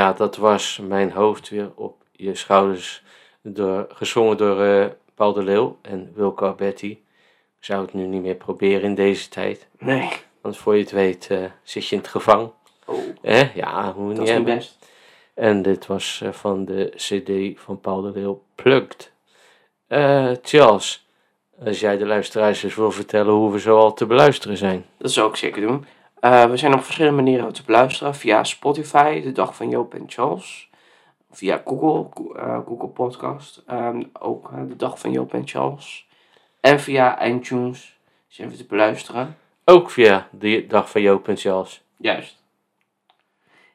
Ja, 0.00 0.12
dat 0.12 0.36
was 0.36 0.80
Mijn 0.82 1.10
hoofd 1.10 1.48
weer 1.48 1.70
op 1.74 2.02
je 2.12 2.34
schouders. 2.34 3.02
Door, 3.42 3.86
gezongen 3.88 4.36
door 4.36 4.60
eh, 4.62 4.86
Paul 5.14 5.32
de 5.32 5.42
Leeuw 5.42 5.78
en 5.82 6.12
Wilco 6.14 6.46
Alberti. 6.46 6.90
Ik 7.58 7.64
zou 7.64 7.82
het 7.82 7.94
nu 7.94 8.06
niet 8.06 8.22
meer 8.22 8.34
proberen 8.34 8.82
in 8.82 8.94
deze 8.94 9.28
tijd. 9.28 9.68
Nee. 9.78 10.10
Want 10.40 10.56
voor 10.56 10.74
je 10.76 10.80
het 10.82 10.90
weet 10.90 11.26
eh, 11.30 11.44
zit 11.62 11.86
je 11.86 11.94
in 11.94 12.00
het 12.00 12.10
gevangen. 12.10 12.52
Oh, 12.86 12.98
Hè? 13.22 13.50
Ja, 13.54 13.92
hoe 13.92 14.08
dat 14.08 14.18
niet 14.18 14.26
is 14.28 14.34
hebben. 14.34 14.54
best. 14.54 14.78
En 15.34 15.62
dit 15.62 15.86
was 15.86 16.20
eh, 16.22 16.32
van 16.32 16.64
de 16.64 16.92
CD 16.96 17.60
van 17.60 17.80
Paul 17.80 18.00
de 18.00 18.10
Leeuw 18.10 18.42
Plugged. 18.54 19.12
Eh, 19.86 20.30
Charles, 20.42 21.06
als 21.64 21.80
jij 21.80 21.96
de 21.96 22.06
luisteraars 22.06 22.62
eens 22.62 22.74
wil 22.74 22.90
vertellen 22.90 23.32
hoe 23.34 23.52
we 23.52 23.60
zo 23.60 23.78
al 23.78 23.92
te 23.94 24.06
beluisteren 24.06 24.56
zijn. 24.56 24.86
Dat 24.98 25.10
zou 25.12 25.28
ik 25.30 25.36
zeker 25.36 25.60
doen. 25.60 25.86
Eh, 26.20 26.44
we 26.50 26.56
zijn 26.56 26.74
op 26.74 26.82
verschillende 26.84 27.22
manieren 27.22 27.52
te 27.52 27.64
beluisteren. 27.64 28.14
Via 28.14 28.44
Spotify, 28.44 29.20
de 29.20 29.32
dag 29.32 29.56
van 29.56 29.68
Joop 29.68 29.94
en 29.94 30.04
Charles. 30.06 30.68
Via 31.30 31.62
Google, 31.64 32.06
Go- 32.14 32.32
eh, 32.34 32.58
Google 32.66 32.88
Podcast. 32.88 33.62
ehm, 33.66 34.02
ook 34.18 34.50
eh, 34.52 34.58
de 34.68 34.76
dag 34.76 34.98
van 35.00 35.10
Joop 35.12 35.34
en 35.34 35.48
Charles. 35.48 36.08
En 36.60 36.80
via 36.80 37.24
iTunes 37.26 37.98
zijn 38.28 38.50
we 38.50 38.56
te 38.56 38.64
beluisteren. 38.64 39.36
Ook 39.64 39.90
via 39.90 40.28
de 40.30 40.66
dag 40.66 40.90
van 40.90 41.00
Joop 41.02 41.28
en 41.28 41.36
Charles. 41.36 41.82
Juist. 41.96 42.42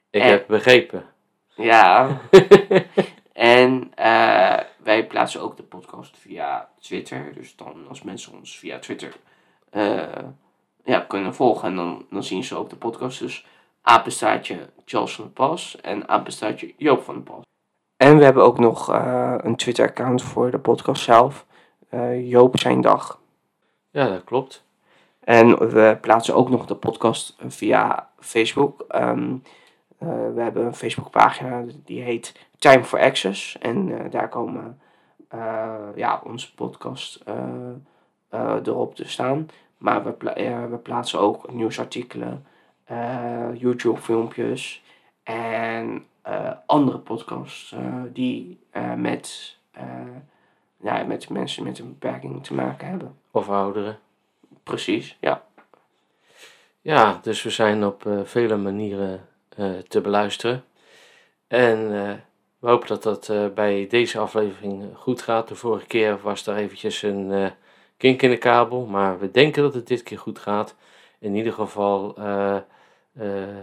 Ik 0.09 0.21
En- 0.21 0.29
heb 0.29 0.47
begrepen. 0.47 1.05
Ja. 1.55 2.19
en 3.33 3.91
wij 4.83 5.07
plaatsen 5.07 5.41
ook 5.41 5.57
de 5.57 5.63
podcast 5.63 6.17
via 6.17 6.69
Twitter. 6.79 7.33
Dus 7.33 7.55
dan 7.55 7.85
als 7.89 8.01
mensen 8.01 8.33
ons 8.33 8.57
via 8.57 8.79
Twitter 8.79 9.13
eh, 9.69 10.01
ja, 10.85 10.99
kunnen 10.99 11.35
volgen. 11.35 11.67
En 11.69 11.75
dan, 11.75 12.05
dan 12.09 12.23
zien 12.23 12.43
ze 12.43 12.55
ook 12.55 12.69
de 12.69 12.75
podcast. 12.75 13.19
Dus 13.19 13.45
apenstaartje 13.81 14.69
Charles 14.85 15.15
van 15.15 15.25
de 15.25 15.31
Pas 15.31 15.81
en 15.81 16.07
apenstaartje 16.09 16.73
Joop 16.77 17.01
van 17.03 17.15
de 17.15 17.21
Pas. 17.21 17.43
En 17.97 18.17
we 18.17 18.23
hebben 18.23 18.43
ook 18.43 18.59
nog 18.59 18.91
eh, 18.91 19.35
een 19.37 19.55
Twitter-account 19.55 20.21
voor 20.21 20.51
de 20.51 20.59
podcast 20.59 21.03
zelf. 21.03 21.45
eh, 21.89 22.29
Joop 22.29 22.59
zijn 22.59 22.81
dag. 22.81 23.19
Ja, 23.91 24.07
dat 24.09 24.23
klopt. 24.23 24.63
En 25.19 25.69
we 25.69 25.97
plaatsen 26.01 26.35
ook 26.35 26.49
nog 26.49 26.65
de 26.65 26.75
podcast 26.75 27.35
via 27.47 28.09
Facebook. 28.19 28.85
Ehm, 28.87 29.35
eh, 29.97 30.07
we 30.33 30.41
hebben 30.41 30.65
een 30.65 30.75
Facebookpagina 30.75 31.63
die 31.85 32.01
heet 32.01 32.47
Time 32.57 32.83
for 32.83 32.99
Access. 32.99 33.57
En 33.57 33.99
eh, 33.99 34.11
daar 34.11 34.29
komen 34.29 34.79
eh, 35.29 35.75
ja, 35.95 36.21
onze 36.23 36.53
podcast 36.53 37.15
eh, 37.25 37.35
eh, 38.29 38.55
erop 38.65 38.95
te 38.95 39.07
staan. 39.09 39.47
Maar 39.85 40.03
we, 40.03 40.11
pla- 40.11 40.69
we 40.69 40.77
plaatsen 40.77 41.19
ook 41.19 41.51
nieuwsartikelen, 41.51 42.45
eh, 42.83 43.47
YouTube-filmpjes 43.53 44.83
en 45.23 46.05
eh, 46.21 46.51
andere 46.65 46.97
podcasts 46.97 47.71
eh, 47.71 48.01
die 48.13 48.59
met, 48.97 49.57
ja, 50.81 51.03
met 51.03 51.29
mensen 51.29 51.63
met 51.63 51.79
een 51.79 51.87
beperking 51.87 52.43
te 52.43 52.53
maken 52.53 52.87
hebben. 52.87 53.17
Of 53.31 53.49
ouderen. 53.49 53.99
Precies, 54.63 55.17
ja. 55.19 55.43
Ja, 56.81 57.19
dus 57.21 57.43
we 57.43 57.49
zijn 57.49 57.85
op 57.85 58.21
vele 58.23 58.57
manieren 58.57 59.27
te 59.87 60.01
beluisteren. 60.01 60.63
En 61.47 61.89
we 62.59 62.67
hopen 62.69 62.87
dat 62.87 63.03
dat 63.03 63.53
bij 63.53 63.87
deze 63.87 64.19
aflevering 64.19 64.97
goed 64.97 65.21
gaat. 65.21 65.47
De 65.47 65.55
vorige 65.55 65.85
keer 65.85 66.19
was 66.21 66.47
er 66.47 66.55
eventjes 66.55 67.01
een 67.01 67.53
kink 68.05 68.21
in 68.21 68.29
de 68.29 68.37
kabel, 68.37 68.85
maar 68.85 69.19
we 69.19 69.31
denken 69.31 69.63
dat 69.63 69.73
het 69.73 69.87
dit 69.87 70.03
keer 70.03 70.17
goed 70.17 70.39
gaat. 70.39 70.75
In 71.19 71.35
ieder 71.35 71.53
geval 71.53 72.15
eh, 72.17 72.55
eh, 73.13 73.57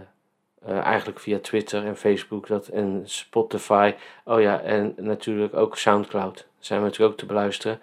eh, 0.65 0.77
eigenlijk 0.77 1.19
via 1.19 1.39
Twitter 1.39 1.85
en 1.85 1.97
Facebook 1.97 2.47
dat, 2.47 2.67
en 2.67 3.01
Spotify. 3.05 3.93
Oh 4.25 4.41
ja, 4.41 4.61
en 4.61 4.93
natuurlijk 4.97 5.55
ook 5.55 5.77
Soundcloud. 5.77 6.47
Zijn 6.59 6.79
we 6.79 6.85
natuurlijk 6.85 7.11
ook 7.11 7.19
te 7.19 7.25
beluisteren. 7.25 7.79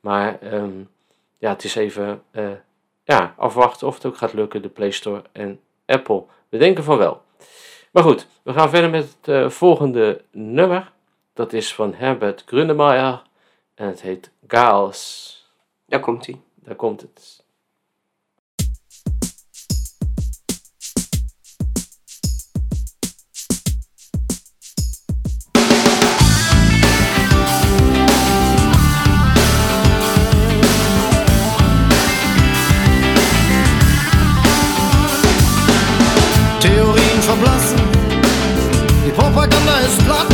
Maar 0.00 0.38
ehm, 0.40 0.72
ja, 1.38 1.50
het 1.50 1.64
is 1.64 1.74
even 1.74 2.22
ja, 3.04 3.34
afwachten 3.36 3.86
of 3.86 3.94
het 3.94 4.06
ook 4.06 4.16
gaat 4.16 4.32
lukken, 4.32 4.62
de 4.62 4.68
Play 4.68 4.90
Store 4.90 5.22
en 5.32 5.60
Apple. 5.86 6.24
We 6.48 6.58
denken 6.58 6.84
van 6.84 6.98
wel. 6.98 7.22
Maar 7.90 8.02
goed, 8.02 8.26
we 8.42 8.52
gaan 8.52 8.70
verder 8.70 8.90
met 8.90 9.16
het 9.20 9.52
volgende 9.52 10.20
nummer. 10.30 10.92
Dat 11.32 11.52
is 11.52 11.74
van 11.74 11.94
Herbert 11.94 12.42
Grönemeyer 12.46 13.22
en 13.74 13.86
het 13.86 14.02
heet 14.02 14.30
Chaos. 14.46 15.43
Daar 15.86 16.00
komt 16.00 16.26
hij. 16.26 16.40
Daar 16.54 16.76
komt 16.76 17.00
het. 17.00 17.44
Theorien 36.58 37.22
verblassen, 37.22 37.76
die 39.02 39.12
Propaganda 39.12 39.78
ist 39.78 40.04
platt, 40.04 40.33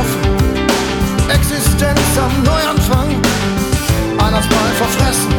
offen, 0.00 0.22
Existenz 1.28 2.00
am 2.18 2.42
Neuanfang. 2.42 3.08
Einheitsbrei 4.18 4.70
verfressen, 4.78 5.32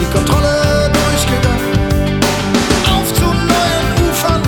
die 0.00 0.10
Kontrolle 0.16 0.90
durchgegangen. 0.92 1.72
Auf 2.94 3.12
zu 3.12 3.24
neuen 3.24 3.88
Ufern, 4.08 4.42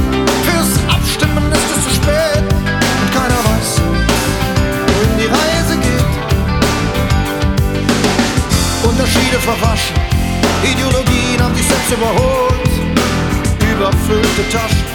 fürs 0.45 0.73
Abstimmen 0.89 1.51
ist 1.53 1.71
es 1.77 1.85
zu 1.85 1.91
spät. 1.95 2.45
Und 3.01 3.11
keiner 3.13 3.41
weiß, 3.49 3.71
wohin 4.87 5.15
die 5.19 5.31
Reise 5.39 5.77
geht. 5.87 6.13
Unterschiede 8.89 9.39
verwaschen, 9.41 9.97
Ideologien 10.63 11.43
haben 11.43 11.55
sich 11.55 11.67
selbst 11.67 11.93
überholt. 11.93 12.73
Überfüllte 13.71 14.49
Taschen 14.51 14.88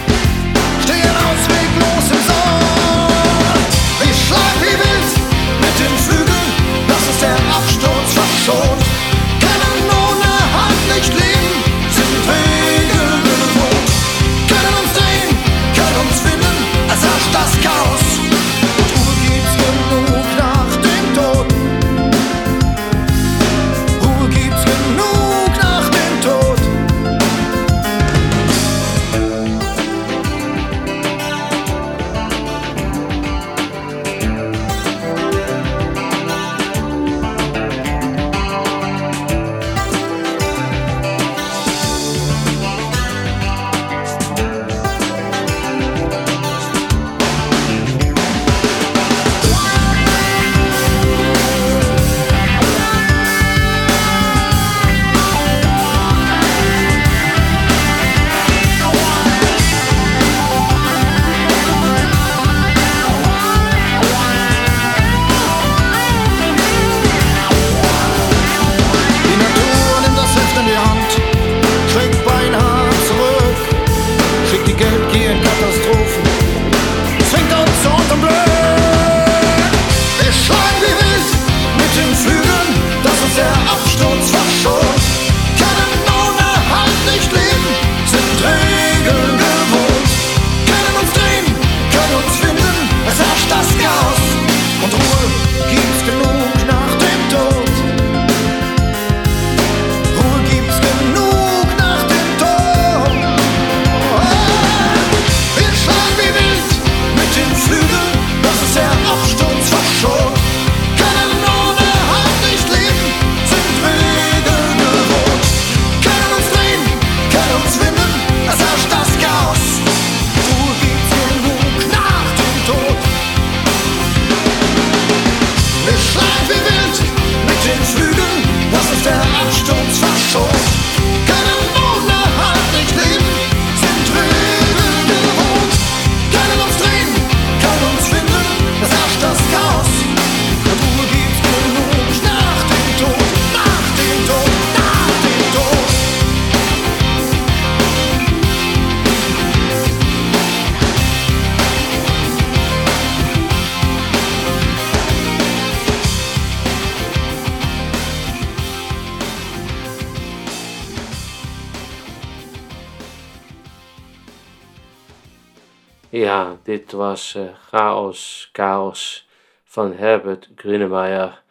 Ja, 166.18 166.58
dit 166.64 166.92
was 166.92 167.36
eh, 167.36 167.44
Chaos, 167.70 168.50
Chaos 168.52 169.28
van 169.64 169.94
Herbert 169.94 170.50
Grünemeyer. 170.56 171.42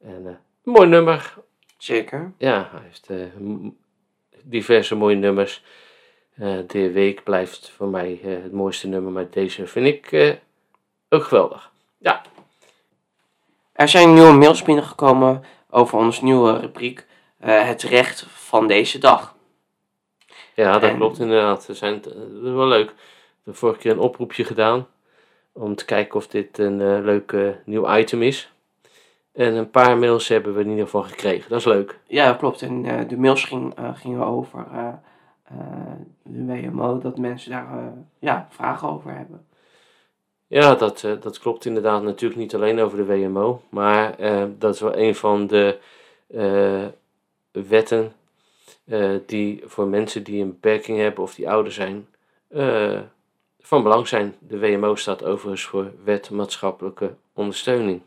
En 0.00 0.26
een 0.26 0.38
mooi 0.62 0.88
nummer. 0.88 1.34
Zeker. 1.78 2.32
Ja, 2.38 2.68
hij 2.72 2.80
heeft 2.82 3.06
eh, 3.10 3.18
diverse 4.42 4.94
mooie 4.94 5.16
nummers. 5.16 5.62
De 6.66 6.90
week 6.92 7.22
blijft 7.24 7.70
voor 7.70 7.88
mij 7.88 8.20
het 8.22 8.52
mooiste 8.52 8.88
nummer, 8.88 9.12
maar 9.12 9.30
deze 9.30 9.66
vind 9.66 9.86
ik 9.86 10.36
ook 11.08 11.24
geweldig. 11.24 11.70
Ja, 11.98 12.22
Er 13.72 13.88
zijn 13.88 14.12
nieuwe 14.14 14.32
mails 14.32 14.62
binnengekomen 14.62 15.44
over 15.70 15.98
ons 15.98 16.20
nieuwe 16.20 16.58
rubriek 16.58 17.06
Het 17.38 17.82
recht 17.82 18.26
van 18.28 18.66
deze 18.66 18.98
dag. 18.98 19.34
ja 20.54 20.72
dat 20.78 20.90
En- 20.90 20.96
klopt 20.96 21.18
inderdaad. 21.18 21.66
We 21.66 21.74
zijn, 21.74 22.02
wel 22.42 22.66
leuk. 22.66 22.92
We 23.42 23.50
hebben 23.50 23.68
vorige 23.68 23.80
keer 23.80 23.92
een 23.92 24.08
oproepje 24.08 24.44
gedaan 24.44 24.86
om 25.52 25.74
te 25.74 25.84
kijken 25.84 26.16
of 26.16 26.26
dit 26.26 26.58
een 26.58 26.80
eh, 26.80 27.04
leuk 27.04 27.36
nieuw 27.64 27.96
item 27.96 28.22
is. 28.22 28.52
En 29.32 29.54
een 29.54 29.70
paar 29.70 29.98
mails 29.98 30.28
hebben 30.28 30.54
we 30.54 30.60
in 30.60 30.68
ieder 30.68 30.84
geval 30.84 31.02
gekregen. 31.02 31.50
Dat 31.50 31.58
is 31.58 31.64
leuk. 31.64 31.98
Ja, 32.06 32.26
dat 32.26 32.36
klopt. 32.36 32.62
En 32.62 32.84
eh, 32.84 33.08
de 33.08 33.16
mails 33.16 33.44
ging, 33.44 33.74
eh, 33.74 33.96
gingen 33.96 34.26
over 34.26 34.66
de 36.22 36.60
WMO, 36.70 36.98
dat 36.98 37.18
mensen 37.18 37.50
daar 37.50 37.92
ja, 38.18 38.46
vragen 38.50 38.88
over 38.88 39.16
hebben. 39.16 39.46
Ja, 40.46 40.74
dat, 40.74 41.00
dat 41.20 41.38
klopt 41.38 41.64
inderdaad. 41.64 42.02
Natuurlijk 42.02 42.40
niet 42.40 42.54
alleen 42.54 42.80
over 42.80 42.96
de 42.96 43.04
WMO, 43.04 43.62
maar 43.68 44.16
dat 44.58 44.74
is 44.74 44.80
wel 44.80 44.96
een 44.96 45.14
van 45.14 45.46
de 45.46 45.78
wetten 47.50 48.12
die 49.26 49.62
voor 49.66 49.86
mensen 49.86 50.22
die 50.22 50.42
een 50.42 50.48
beperking 50.48 50.98
hebben 50.98 51.24
of 51.24 51.34
die 51.34 51.50
ouder 51.50 51.72
zijn, 51.72 52.06
eh, 52.52 53.00
van 53.62 53.82
belang 53.82 54.08
zijn. 54.08 54.34
De 54.38 54.58
WMO 54.58 54.94
staat 54.94 55.24
overigens 55.24 55.64
voor 55.64 55.92
Wet 56.04 56.30
Maatschappelijke 56.30 57.14
Ondersteuning. 57.32 58.02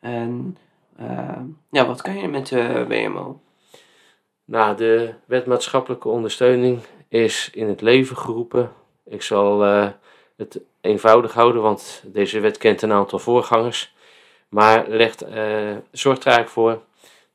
En 0.00 0.56
eh, 0.96 1.40
ja, 1.70 1.86
wat 1.86 2.02
kan 2.02 2.16
je 2.16 2.28
met 2.28 2.46
de 2.46 2.86
WMO? 2.88 3.40
Nou, 4.44 4.76
de 4.76 5.14
Wet 5.24 5.46
Maatschappelijke 5.46 6.08
Ondersteuning 6.08 6.80
is 7.08 7.50
in 7.52 7.68
het 7.68 7.80
leven 7.80 8.16
geroepen. 8.16 8.72
Ik 9.04 9.22
zal 9.22 9.64
eh, 9.64 9.88
het 10.36 10.60
eenvoudig 10.80 11.32
houden, 11.32 11.62
want 11.62 12.02
deze 12.06 12.40
wet 12.40 12.58
kent 12.58 12.82
een 12.82 12.92
aantal 12.92 13.18
voorgangers. 13.18 13.94
Maar 14.48 14.88
legt, 14.88 15.22
eh, 15.22 15.76
zorgt 15.90 16.24
er 16.24 16.32
eigenlijk 16.32 16.48
voor 16.48 16.82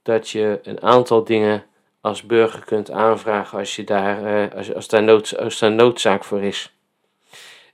dat 0.02 0.30
je 0.30 0.60
een 0.64 0.82
aantal 0.82 1.24
dingen 1.24 1.64
als 2.02 2.24
burger 2.24 2.66
kunt 2.66 2.92
aanvragen 2.92 3.60
als, 3.60 3.76
je 3.76 3.84
daar, 3.84 4.56
als, 4.56 4.74
als, 4.74 4.88
daar 4.88 5.04
nood, 5.04 5.38
als 5.38 5.60
daar 5.60 5.72
noodzaak 5.72 6.24
voor 6.24 6.42
is. 6.42 6.79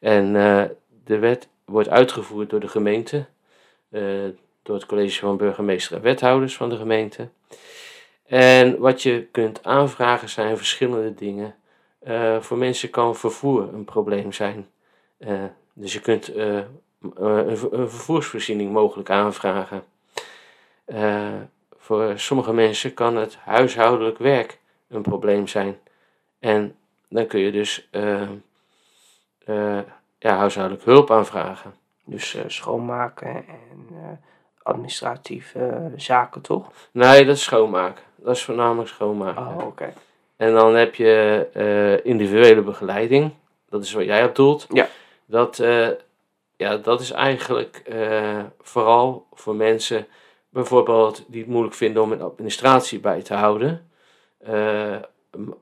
En 0.06 0.36
eh, 0.36 0.64
de 1.04 1.20
wet 1.20 1.48
wordt 1.66 1.90
uitgevoerd 1.90 2.50
door 2.50 2.60
de 2.60 2.68
gemeente, 2.68 3.26
eh, 3.90 4.02
door 4.64 4.76
het 4.76 4.86
college 4.86 5.20
van 5.20 5.38
burgemeester 5.38 5.96
en 5.96 6.02
wethouders 6.02 6.56
van 6.56 6.70
de 6.70 6.76
gemeente. 6.76 7.30
En 8.26 8.80
wat 8.80 9.02
je 9.02 9.28
kunt 9.32 9.64
aanvragen 9.64 10.30
zijn 10.30 10.58
verschillende 10.58 11.14
dingen. 11.14 11.56
Eh, 12.00 12.40
voor 12.40 12.58
mensen 12.58 12.90
kan 12.90 13.16
vervoer 13.16 13.74
een 13.74 13.86
probleem 13.86 14.32
zijn. 14.32 14.68
Dus 15.74 15.94
je 15.94 16.00
kunt 16.00 16.36
een, 16.36 16.68
ver- 17.58 17.74
een 17.74 17.90
vervoersvoorziening 17.90 18.72
mogelijk 18.72 19.10
aanvragen. 19.10 19.84
Voor 21.78 22.20
sommige 22.20 22.54
mensen 22.54 22.94
kan 22.94 23.16
het 23.16 23.36
huishoudelijk 23.36 24.18
werk 24.18 24.60
een 24.88 25.02
probleem 25.02 25.48
zijn. 25.48 25.80
En 26.40 26.76
dan 27.10 27.28
kun 27.28 27.40
je 27.40 27.52
dus 27.52 27.90
ja, 30.20 30.36
huishoudelijk 30.38 30.86
hulp 30.86 31.12
aanvragen. 31.12 31.74
Dus 32.06 32.36
eh, 32.36 32.44
schoonmaken 32.48 33.28
en 33.36 33.88
eh, 33.90 34.10
administratieve 34.64 35.92
zaken, 35.96 36.42
toch? 36.42 36.72
Nee, 36.92 37.26
dat 37.26 37.36
is 37.36 37.44
schoonmaken. 37.44 38.04
Dat 38.16 38.36
is 38.36 38.44
voornamelijk 38.44 38.90
schoonmaken. 38.90 39.48
Oh, 39.48 39.66
oké. 39.66 39.94
En 40.38 40.54
dan 40.54 40.76
heb 40.76 40.96
je 40.96 41.48
eh, 41.54 42.06
individuele 42.12 42.62
begeleiding. 42.62 43.32
Dat 43.70 43.84
is 43.84 43.94
wat 43.94 44.06
jij 44.06 44.24
op 44.24 44.36
doelt. 44.36 44.68
Ja. 44.70 44.88
Dat, 45.26 45.64
ja, 46.58 46.78
dat 46.78 47.02
is 47.02 47.12
eigenlijk 47.12 47.84
vooral 48.62 49.28
voor 49.34 49.56
mensen 49.56 50.08
bijvoorbeeld 50.50 51.24
die 51.28 51.42
het 51.42 51.50
moeilijk 51.50 51.76
vinden 51.76 52.02
om 52.04 52.12
een 52.12 52.22
administratie 52.22 53.00
bij 53.00 53.22
te 53.22 53.34
houden. 53.34 53.90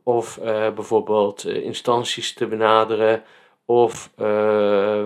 Of 0.04 0.40
bijvoorbeeld 0.76 1.46
instanties 1.46 2.34
te 2.34 2.48
benaderen. 2.48 3.24
Of 3.66 4.12
eh, 4.16 5.04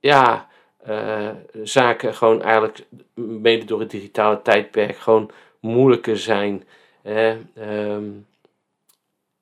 ja, 0.00 0.48
eh, 0.78 1.30
zaken 1.62 2.14
gewoon 2.14 2.42
eigenlijk 2.42 2.86
mede 3.14 3.64
door 3.64 3.80
het 3.80 3.90
digitale 3.90 4.42
tijdperk 4.42 4.96
gewoon 4.96 5.30
moeilijker 5.60 6.16
zijn. 6.18 6.64
hè. 7.02 7.38
Ehm, 7.54 8.08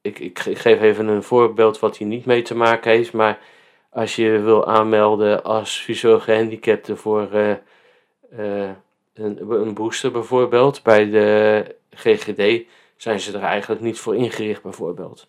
ik, 0.01 0.19
ik, 0.19 0.39
ge- 0.39 0.51
ik 0.51 0.59
geef 0.59 0.81
even 0.81 1.07
een 1.09 1.23
voorbeeld 1.23 1.79
wat 1.79 1.97
hier 1.97 2.09
niet 2.09 2.25
mee 2.25 2.43
te 2.43 2.55
maken 2.55 2.91
heeft. 2.91 3.13
Maar 3.13 3.39
als 3.91 4.17
je 4.17 4.39
wil 4.41 4.67
aanmelden 4.67 5.45
als 5.45 5.81
visueel 5.83 6.21
gehandicapte 6.21 6.97
voor 6.97 7.31
eh, 7.33 8.71
een, 9.15 9.51
een 9.51 9.75
booster 9.75 10.11
bijvoorbeeld 10.11 10.83
bij 10.83 11.11
de 11.11 11.65
GGD, 11.91 12.67
zijn 12.97 13.21
ze 13.21 13.33
er 13.37 13.43
eigenlijk 13.43 13.81
niet 13.81 13.99
voor 13.99 14.17
ingericht 14.17 14.63
bijvoorbeeld. 14.63 15.27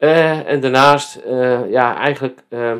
Eh, 0.00 0.46
en 0.46 0.60
daarnaast, 0.60 1.16
eh, 1.16 1.70
ja, 1.70 1.96
eigenlijk, 1.96 2.42
eh, 2.48 2.74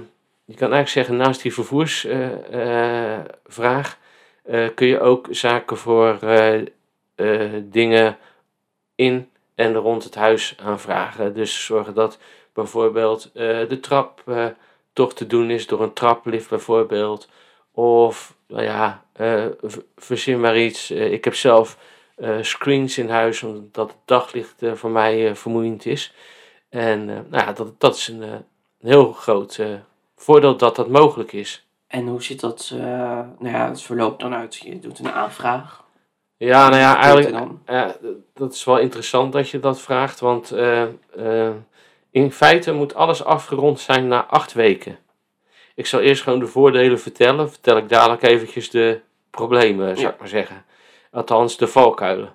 je 0.45 0.55
kan 0.55 0.73
eigenlijk 0.73 0.89
zeggen, 0.89 1.17
naast 1.17 1.43
die 1.43 1.55
vervoersvraag 1.55 3.99
eh, 4.43 4.69
kun 4.75 4.87
je 4.87 5.01
ook 5.01 5.27
zaken 5.31 5.77
voor 5.77 6.19
dingen 7.63 8.19
in 8.95 9.31
en 9.55 9.75
rond 9.75 10.05
het 10.05 10.15
huis 10.15 10.57
aanvragen. 10.63 11.35
Dus 11.35 11.65
zorgen 11.65 11.95
dat 11.95 12.19
bijvoorbeeld 12.53 13.31
de 13.33 13.79
trap 13.81 14.23
toch 14.93 15.15
te 15.15 15.27
doen 15.27 15.51
is 15.51 15.67
door 15.67 15.83
een 15.83 15.93
traplift 15.93 16.49
bijvoorbeeld. 16.49 17.29
Of, 17.73 18.35
nou 18.47 18.63
ja, 18.63 19.05
verzin 19.97 20.41
maar 20.41 20.59
iets. 20.59 20.91
Ik 20.91 21.25
heb 21.25 21.35
zelf 21.35 21.79
screens 22.41 22.99
in 22.99 23.09
huis 23.09 23.43
omdat 23.43 23.89
het 23.89 23.99
daglicht 24.05 24.63
voor 24.75 24.91
mij 24.91 25.37
vermoeiend 25.37 25.87
is. 25.87 26.15
En 26.71 27.11
eh, 27.11 27.17
nou 27.29 27.45
ja, 27.45 27.53
dat, 27.53 27.81
dat 27.81 27.97
is 27.97 28.09
een, 28.09 28.23
eh, 28.23 28.31
een 28.31 28.89
heel 28.89 29.13
groot 29.13 29.57
eh, 29.59 29.67
voordeel 30.17 30.57
dat 30.57 30.77
dat 30.77 30.89
mogelijk 30.89 31.33
is. 31.33 31.67
En 31.87 32.07
hoe 32.07 32.23
ziet 32.23 32.41
dat, 32.41 32.73
nou 33.39 33.49
ja, 33.49 33.69
het 33.69 33.83
verloopt 33.83 34.21
dan 34.21 34.35
uit? 34.35 34.57
Je 34.57 34.79
doet 34.79 34.99
een 34.99 35.13
aanvraag. 35.13 35.85
Ja, 36.37 36.69
nou 36.69 36.81
ja, 36.81 36.97
eigenlijk, 36.97 37.47
dat 38.35 38.53
is 38.53 38.65
wel 38.65 38.79
interessant 38.79 39.33
dat 39.33 39.49
je 39.49 39.61
dat 39.61 39.81
vraagt, 39.81 40.21
want 40.21 40.55
in 42.11 42.33
feite 42.33 42.73
moet 42.73 42.95
alles 42.95 43.25
afgerond 43.25 43.81
zijn 43.81 44.09
na 44.09 44.27
acht 44.27 44.53
weken. 44.53 44.99
Ik 45.75 45.87
zal 45.87 46.01
eerst 46.01 46.23
gewoon 46.23 46.39
de 46.39 46.47
voordelen 46.47 47.01
vertellen, 47.01 47.51
vertel 47.51 47.77
ik 47.77 47.89
dadelijk 47.89 48.23
eventjes 48.23 48.71
de 48.71 49.01
problemen, 49.31 49.89
zou 49.97 50.07
Ja. 50.07 50.13
ik 50.13 50.19
maar 50.19 50.29
zeggen. 50.29 50.65
Althans, 51.11 51.57
de 51.57 51.67
valkuilen. 51.67 52.35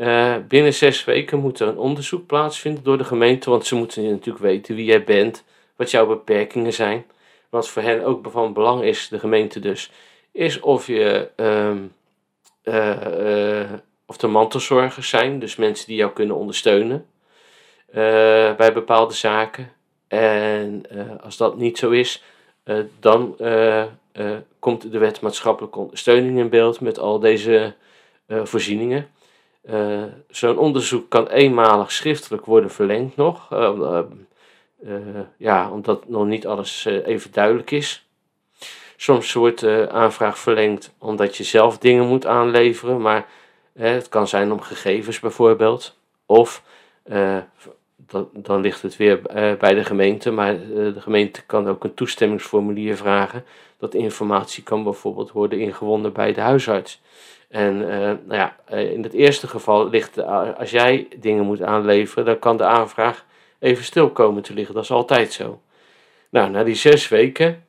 Eh, 0.00 0.36
binnen 0.48 0.74
zes 0.74 1.04
weken 1.04 1.38
moet 1.38 1.60
er 1.60 1.68
een 1.68 1.78
onderzoek 1.78 2.26
plaatsvinden 2.26 2.82
door 2.82 2.98
de 2.98 3.04
gemeente, 3.04 3.50
want 3.50 3.66
ze 3.66 3.74
moeten 3.74 4.10
natuurlijk 4.10 4.44
weten 4.44 4.74
wie 4.74 4.84
jij 4.84 5.04
bent, 5.04 5.44
wat 5.76 5.90
jouw 5.90 6.06
beperkingen 6.06 6.72
zijn. 6.72 7.06
Wat 7.48 7.68
voor 7.68 7.82
hen 7.82 8.04
ook 8.04 8.26
van 8.30 8.52
belang 8.52 8.82
is, 8.82 9.08
de 9.08 9.18
gemeente 9.18 9.60
dus, 9.60 9.90
is 10.32 10.60
of 10.60 10.86
je 10.86 11.28
ehm, 11.36 11.78
eh, 12.62 13.62
eh, 13.62 13.70
of 14.06 14.16
de 14.16 14.26
mantelzorgers 14.26 15.08
zijn, 15.08 15.38
dus 15.38 15.56
mensen 15.56 15.86
die 15.86 15.96
jou 15.96 16.12
kunnen 16.12 16.36
ondersteunen 16.36 17.06
bij 18.56 18.72
bepaalde 18.72 19.14
zaken. 19.14 19.72
En 20.08 20.82
als 21.22 21.36
dat 21.36 21.56
niet 21.56 21.78
zo 21.78 21.90
is, 21.90 22.22
dan 23.00 23.36
komt 24.58 24.92
de 24.92 24.98
wet 24.98 25.20
maatschappelijke 25.20 25.78
ondersteuning 25.78 26.38
in 26.38 26.48
beeld 26.48 26.80
met 26.80 26.98
al 26.98 27.18
deze 27.18 27.74
voorzieningen. 28.26 29.08
Eh, 29.62 30.02
Zo'n 30.28 30.58
onderzoek 30.58 31.10
kan 31.10 31.28
eenmalig 31.28 31.92
schriftelijk 31.92 32.44
worden 32.44 32.70
verlengd 32.70 33.16
nog, 33.16 33.52
eh, 33.52 33.98
eh, 34.84 35.20
ja, 35.36 35.70
omdat 35.70 36.08
nog 36.08 36.26
niet 36.26 36.46
alles 36.46 36.84
even 36.84 37.32
duidelijk 37.32 37.70
is. 37.70 38.08
Soms 38.96 39.32
wordt 39.32 39.60
de 39.60 39.88
aanvraag 39.90 40.38
verlengd 40.38 40.94
omdat 40.98 41.36
je 41.36 41.44
zelf 41.44 41.78
dingen 41.78 42.06
moet 42.06 42.26
aanleveren, 42.26 43.00
maar 43.00 43.28
het 43.72 44.08
kan 44.08 44.28
zijn 44.28 44.52
om 44.52 44.60
gegevens 44.60 45.20
bijvoorbeeld. 45.20 45.96
Of 46.26 46.62
dan, 48.32 48.60
ligt 48.60 48.82
het 48.82 48.96
weer 48.96 49.26
eh, 49.26 49.54
bij 49.54 49.74
de 49.74 49.84
gemeente, 49.84 50.30
maar 50.30 50.54
eh, 50.54 50.60
de 50.70 51.00
gemeente 51.00 51.42
kan 51.42 51.68
ook 51.68 51.84
een 51.84 51.94
toestemmingsformulier 51.94 52.96
vragen. 52.96 53.44
Dat 53.78 53.94
informatie 53.94 54.62
kan 54.62 54.82
bijvoorbeeld 54.82 55.32
worden 55.32 55.58
ingewonnen 55.58 56.12
bij 56.12 56.32
de 56.32 56.40
huisarts. 56.40 57.00
En 57.48 57.90
eh, 57.90 57.98
nou 57.98 58.34
ja, 58.34 58.56
in 58.76 59.02
het 59.02 59.12
eerste 59.12 59.48
geval 59.48 59.88
ligt, 59.88 60.22
als 60.56 60.70
jij 60.70 61.08
dingen 61.16 61.44
moet 61.44 61.62
aanleveren, 61.62 62.24
dan 62.24 62.38
kan 62.38 62.56
de 62.56 62.64
aanvraag 62.64 63.24
even 63.58 63.84
stil 63.84 64.10
komen 64.10 64.42
te 64.42 64.54
liggen. 64.54 64.74
Dat 64.74 64.84
is 64.84 64.90
altijd 64.90 65.32
zo. 65.32 65.60
Nou, 66.30 66.50
na 66.50 66.64
die 66.64 66.74
zes 66.74 67.08
weken, 67.08 67.64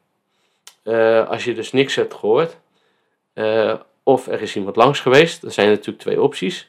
als 1.27 1.43
je 1.43 1.53
dus 1.53 1.71
niks 1.71 1.95
hebt 1.95 2.13
gehoord, 2.13 2.57
eh, 3.33 3.73
of 4.03 4.27
er 4.27 4.41
is 4.41 4.55
iemand 4.55 4.75
langs 4.75 4.99
geweest, 4.99 5.43
er 5.43 5.51
zijn 5.51 5.69
natuurlijk 5.69 5.99
twee 5.99 6.21
opties, 6.21 6.67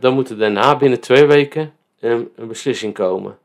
dan 0.00 0.14
moet 0.14 0.30
er 0.30 0.38
daarna 0.38 0.76
binnen 0.76 1.00
twee 1.00 1.26
weken 1.26 1.72
een, 2.10 2.32
een 2.36 2.48
beslissing 2.48 2.94
komen. 2.94 3.38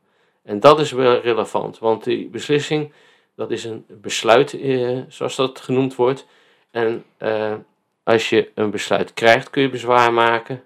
En 0.44 0.60
dat 0.60 0.80
is 0.80 0.92
wel 0.92 1.20
relevant, 1.22 1.80
want 1.80 2.04
die 2.04 2.28
beslissing, 2.28 2.92
dat 3.36 3.52
is 3.52 3.64
een 3.64 3.86
besluit, 3.88 4.54
eh, 4.54 5.00
zoals 5.08 5.36
dat 5.36 5.60
genoemd 5.60 5.96
wordt. 5.96 6.26
En 6.72 7.04
eh, 7.18 7.54
als 8.04 8.30
je 8.30 8.52
een 8.54 8.70
besluit 8.72 9.14
krijgt, 9.14 9.50
kun 9.50 9.62
je 9.62 9.70
bezwaar 9.70 10.14
maken. 10.14 10.64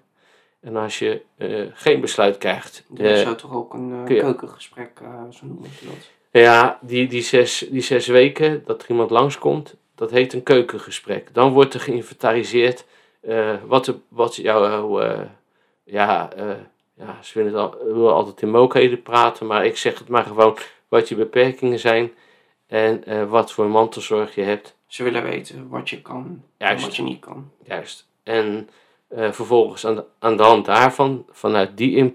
En 0.60 0.76
als 0.76 0.98
je 0.98 1.22
eh, 1.36 1.66
geen 1.72 2.00
besluit 2.00 2.38
krijgt, 2.38 2.84
Dat 2.88 3.06
eh, 3.06 3.16
zou 3.16 3.36
toch 3.36 3.54
ook 3.54 3.74
een 3.74 3.92
eh, 4.06 4.20
keukengesprek, 4.20 4.90
eh, 5.02 5.08
zo 5.30 5.46
noemen 5.46 5.70
ze 5.78 5.84
dat. 5.86 6.10
ja, 6.42 6.78
die, 6.80 7.08
die, 7.08 7.22
zes, 7.22 7.66
die 7.70 7.80
zes 7.82 8.06
weken 8.06 8.62
dat 8.66 8.82
er 8.82 8.90
iemand 8.90 9.10
langskomt, 9.10 9.74
dat 9.94 10.10
heet 10.10 10.32
een 10.32 10.42
keukengesprek. 10.42 11.34
Dan 11.34 11.52
wordt 11.52 11.74
er 11.74 11.80
geïnventariseerd 11.80 12.84
eh, 13.20 13.54
wat, 13.66 13.84
de, 13.84 13.96
wat 14.08 14.36
jouw, 14.36 15.00
eh, 15.00 15.20
ja, 15.84 16.32
eh, 16.32 16.50
ja, 16.94 17.18
ze 17.22 17.38
willen, 17.38 17.52
het 17.52 17.72
al, 17.72 17.84
willen 17.84 18.14
altijd 18.14 18.42
in 18.42 18.50
mogelijkheden 18.50 19.02
praten, 19.02 19.46
maar 19.46 19.66
ik 19.66 19.76
zeg 19.76 19.98
het 19.98 20.08
maar 20.08 20.24
gewoon 20.24 20.58
wat 20.88 21.08
je 21.08 21.14
beperkingen 21.14 21.78
zijn 21.78 22.12
en 22.66 23.04
eh, 23.04 23.30
wat 23.30 23.52
voor 23.52 23.66
mantelzorg 23.66 24.34
je 24.34 24.42
hebt. 24.42 24.76
Ze 24.86 25.02
willen 25.02 25.22
weten 25.22 25.68
wat 25.68 25.90
je 25.90 26.02
kan 26.02 26.42
en 26.56 26.80
wat 26.80 26.96
je 26.96 27.02
niet 27.02 27.20
kan. 27.20 27.50
Juist. 27.64 28.08
En 28.22 28.68
eh, 29.08 29.32
vervolgens 29.32 29.86
aan 29.86 29.94
de, 29.94 30.04
aan 30.18 30.36
de 30.36 30.42
hand 30.42 30.64
daarvan, 30.64 31.26
vanuit 31.30 31.76
die, 31.76 32.14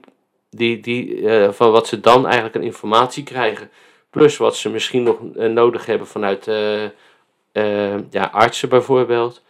die, 0.49 0.79
die, 0.79 1.29
eh, 1.29 1.51
van 1.51 1.71
wat 1.71 1.87
ze 1.87 1.99
dan 1.99 2.25
eigenlijk 2.25 2.55
aan 2.55 2.61
informatie 2.61 3.23
krijgen, 3.23 3.69
plus 4.09 4.37
wat 4.37 4.55
ze 4.55 4.69
misschien 4.69 5.03
nog 5.03 5.19
nodig 5.33 5.85
hebben 5.85 6.07
vanuit 6.07 6.45
ja, 8.09 8.29
artsen 8.31 8.69
bijvoorbeeld, 8.69 9.43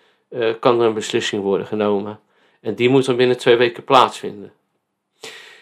kan 0.60 0.80
er 0.80 0.88
een 0.88 0.94
beslissing 0.94 1.42
worden 1.42 1.68
genomen. 1.68 2.20
En 2.62 2.76
die 2.76 2.90
moet 2.90 3.06
dan 3.06 3.16
binnen 3.16 3.38
twee 3.38 3.56
weken 3.56 3.84
plaatsvinden. 3.84 4.52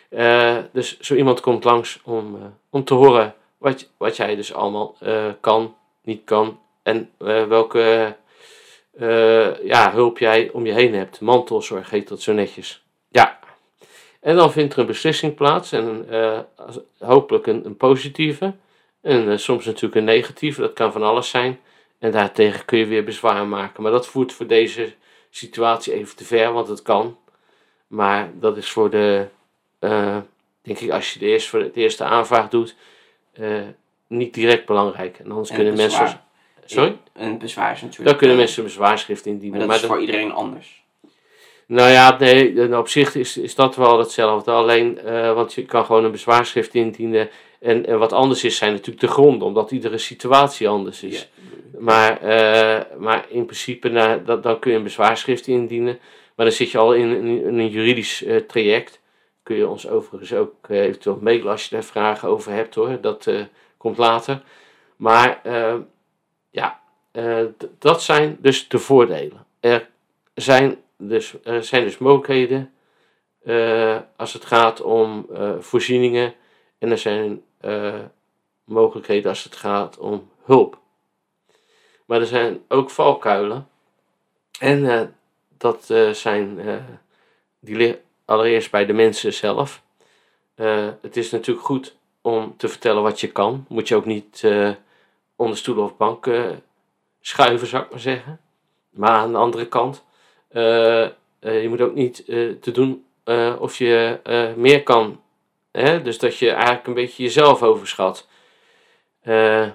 Eh, 0.10 0.58
dus 0.72 1.00
zo 1.00 1.16
iemand 1.16 1.40
komt 1.40 1.64
langs 1.64 2.00
om, 2.04 2.36
eh, 2.36 2.46
om 2.70 2.84
te 2.84 2.94
horen 2.94 3.36
wat, 3.58 3.90
wat 3.98 4.16
jij 4.16 4.36
dus 4.36 4.54
allemaal 4.54 4.96
eh, 5.00 5.28
kan, 5.40 5.76
niet 6.02 6.22
kan 6.24 6.60
en 6.84 7.10
welke 7.48 8.16
ja, 9.64 9.92
hulp 9.92 10.18
jij 10.18 10.50
om 10.54 10.66
je 10.66 10.74
heen 10.74 10.94
hebt. 10.94 11.22
Mantelzorg 11.22 11.90
heet 11.90 12.08
dat 12.08 12.22
zo 12.22 12.34
netjes. 12.34 12.84
Ja. 13.10 13.40
En 14.20 14.36
dan 14.36 14.52
vindt 14.52 14.74
er 14.74 14.80
een 14.80 14.86
beslissing 14.86 15.36
plaats. 15.36 15.72
En 15.72 16.06
hopelijk 17.00 17.48
een, 17.48 17.66
een 17.66 17.78
positieve. 17.78 18.54
En 19.02 19.40
soms 19.40 19.66
natuurlijk 19.66 19.96
een 19.96 20.04
negatieve. 20.04 20.62
Dat 20.62 20.74
kan 20.74 20.92
van 20.92 21.04
alles 21.04 21.30
zijn. 21.30 21.60
En 22.00 22.12
daartegen 22.12 22.66
kun 22.66 22.78
je 22.78 22.86
weer 22.86 23.04
bezwaar 23.04 23.48
maken. 23.48 23.84
Maar 23.84 23.92
dat 23.92 24.08
voert 24.08 24.34
voor 24.34 24.48
deze 24.48 24.94
situatie 25.30 25.94
even 25.94 26.16
te 26.16 26.26
ver. 26.26 26.54
Want 26.54 26.68
het 26.68 26.82
kan. 26.82 27.18
Maar 27.88 28.32
dat 28.34 28.58
is 28.58 28.72
voor 28.72 28.90
de... 28.90 29.28
eh, 29.86 30.18
denk 30.62 30.80
ik 30.80 30.92
als 30.92 31.14
je 31.14 31.20
de 31.20 31.26
eerste, 31.26 31.50
voor 31.50 31.60
de 31.60 31.72
eerste 31.74 32.04
aanvraag 32.04 32.50
doet... 32.50 32.76
eh, 33.34 33.62
niet 34.08 34.34
direct 34.34 34.66
belangrijk. 34.66 35.20
En 35.20 35.32
anders 35.32 35.50
En 35.50 35.56
kunnen 35.56 35.76
bezwaar. 35.76 36.02
mensen... 36.02 36.24
Sorry? 36.66 36.98
Een 37.14 37.38
bezwaar 37.38 37.72
is 37.72 37.82
natuurlijk... 37.82 38.10
Dan 38.10 38.18
kunnen 38.18 38.36
eh, 38.36 38.42
mensen 38.42 38.62
een 38.62 38.68
bezwaarschrift 38.68 39.26
indienen. 39.26 39.58
Maar 39.58 39.68
dat 39.68 39.80
is 39.80 39.86
voor 39.86 40.00
iedereen 40.00 40.32
anders. 40.32 40.84
nou 41.68 41.92
ja, 41.92 42.18
nee, 42.20 42.78
op 42.78 42.88
zich 42.88 43.16
is, 43.16 43.38
is 43.38 43.56
dat 43.56 43.76
wel 43.76 44.00
hetzelfde. 44.00 44.52
Alleen, 44.52 45.00
want 45.34 45.54
je 45.54 45.66
kan 45.66 45.86
gewoon 45.86 46.04
een 46.04 46.12
bezwaarschrift 46.12 46.74
indienen. 46.74 47.30
En, 47.60 47.86
en 47.86 48.00
wat 48.00 48.14
anders 48.14 48.44
is, 48.44 48.58
zijn 48.58 48.72
natuurlijk 48.72 49.00
de 49.00 49.08
gronden, 49.08 49.48
omdat 49.48 49.72
iedere 49.72 49.98
situatie 49.98 50.68
anders 50.68 51.04
is. 51.04 51.30
Maar, 51.80 52.20
maar 52.98 53.26
in 53.30 53.46
principe, 53.46 53.90
nou, 53.90 54.24
dat, 54.24 54.44
dan 54.44 54.60
kun 54.60 54.72
je 54.72 54.78
een 54.78 54.84
bezwaarschrift 54.84 55.48
indienen. 55.48 56.00
Maar 56.36 56.46
dan 56.46 56.56
zit 56.56 56.72
je 56.72 56.78
al 56.78 56.94
in, 56.94 57.10
in, 57.16 57.46
in 57.46 57.60
een 57.60 57.70
juridisch 57.70 58.26
traject. 58.48 59.00
Kun 59.46 59.56
je 59.56 59.68
ons 59.68 59.88
overigens 59.88 60.34
ook 60.34 60.54
eh, 60.62 60.80
eventueel 60.80 61.20
mailen 61.22 61.52
als 61.52 61.64
je 61.64 61.76
daar 61.76 61.84
vragen 61.84 62.30
over 62.30 62.52
hebt 62.52 62.76
hoor. 62.76 63.02
Dat 63.02 63.28
eh, 63.28 63.46
komt 63.78 63.98
later. 63.98 64.44
Maar 64.96 65.40
eh, 65.44 65.76
ja, 66.50 66.82
dat 67.80 68.04
zijn 68.04 68.38
dus 68.40 68.68
de 68.68 68.80
voordelen. 68.80 69.46
Er 69.60 69.90
zijn 70.34 70.78
dus, 70.98 71.36
er 71.44 71.64
zijn 71.64 71.84
dus 71.84 71.98
mogelijkheden 71.98 72.74
als 74.16 74.34
het 74.34 74.46
gaat 74.46 74.82
om 74.82 75.28
voorzieningen. 75.60 76.34
En 76.78 76.92
er 76.92 76.98
zijn 76.98 77.44
mogelijkheden 78.64 79.30
als 79.30 79.44
het 79.44 79.56
gaat 79.56 79.98
om 79.98 80.30
hulp. 80.44 80.80
Maar 82.06 82.20
er 82.20 82.26
zijn 82.26 82.64
ook 82.68 82.90
valkuilen. 82.90 83.68
En 84.60 85.16
dat 85.58 85.94
zijn, 86.12 86.60
die 87.60 87.76
liggen 87.76 88.05
allereerst 88.26 88.72
bij 88.72 88.86
de 88.86 88.94
mensen 88.94 89.34
zelf. 89.34 89.82
Eh, 90.56 90.88
het 91.02 91.18
is 91.18 91.32
natuurlijk 91.32 91.66
goed 91.66 91.96
om 92.22 92.54
te 92.58 92.68
vertellen 92.68 93.04
wat 93.04 93.20
je 93.20 93.32
kan. 93.32 93.66
Moet 93.70 93.88
je 93.88 93.96
ook 93.96 94.06
niet 94.06 94.44
eh, 94.44 94.70
onder 95.36 95.58
stoelen 95.58 95.84
of 95.84 95.98
banken 95.98 96.64
schuiven, 97.22 97.68
zou 97.68 97.84
ik 97.84 97.90
maar 97.90 98.00
zeggen. 98.00 98.40
Maar 98.90 99.10
aan 99.12 99.32
de 99.32 99.38
andere 99.38 99.68
kant, 99.68 100.04
eh, 100.48 101.04
eh, 101.04 101.12
je 101.40 101.70
moet 101.70 101.82
ook 101.82 101.94
niet 101.96 102.26
eh, 102.26 102.50
te 102.62 102.72
doen 102.72 103.06
eh, 103.24 103.56
of 103.60 103.78
je 103.78 104.20
eh, 104.24 104.54
meer 104.54 104.84
kan. 104.84 105.22
Hè? 105.72 106.02
Dus 106.02 106.20
dat 106.20 106.38
je 106.38 106.52
eigenlijk 106.52 106.88
een 106.88 106.94
beetje 106.94 107.24
jezelf 107.24 107.64
overschat. 107.64 108.28
Eh, 109.22 109.68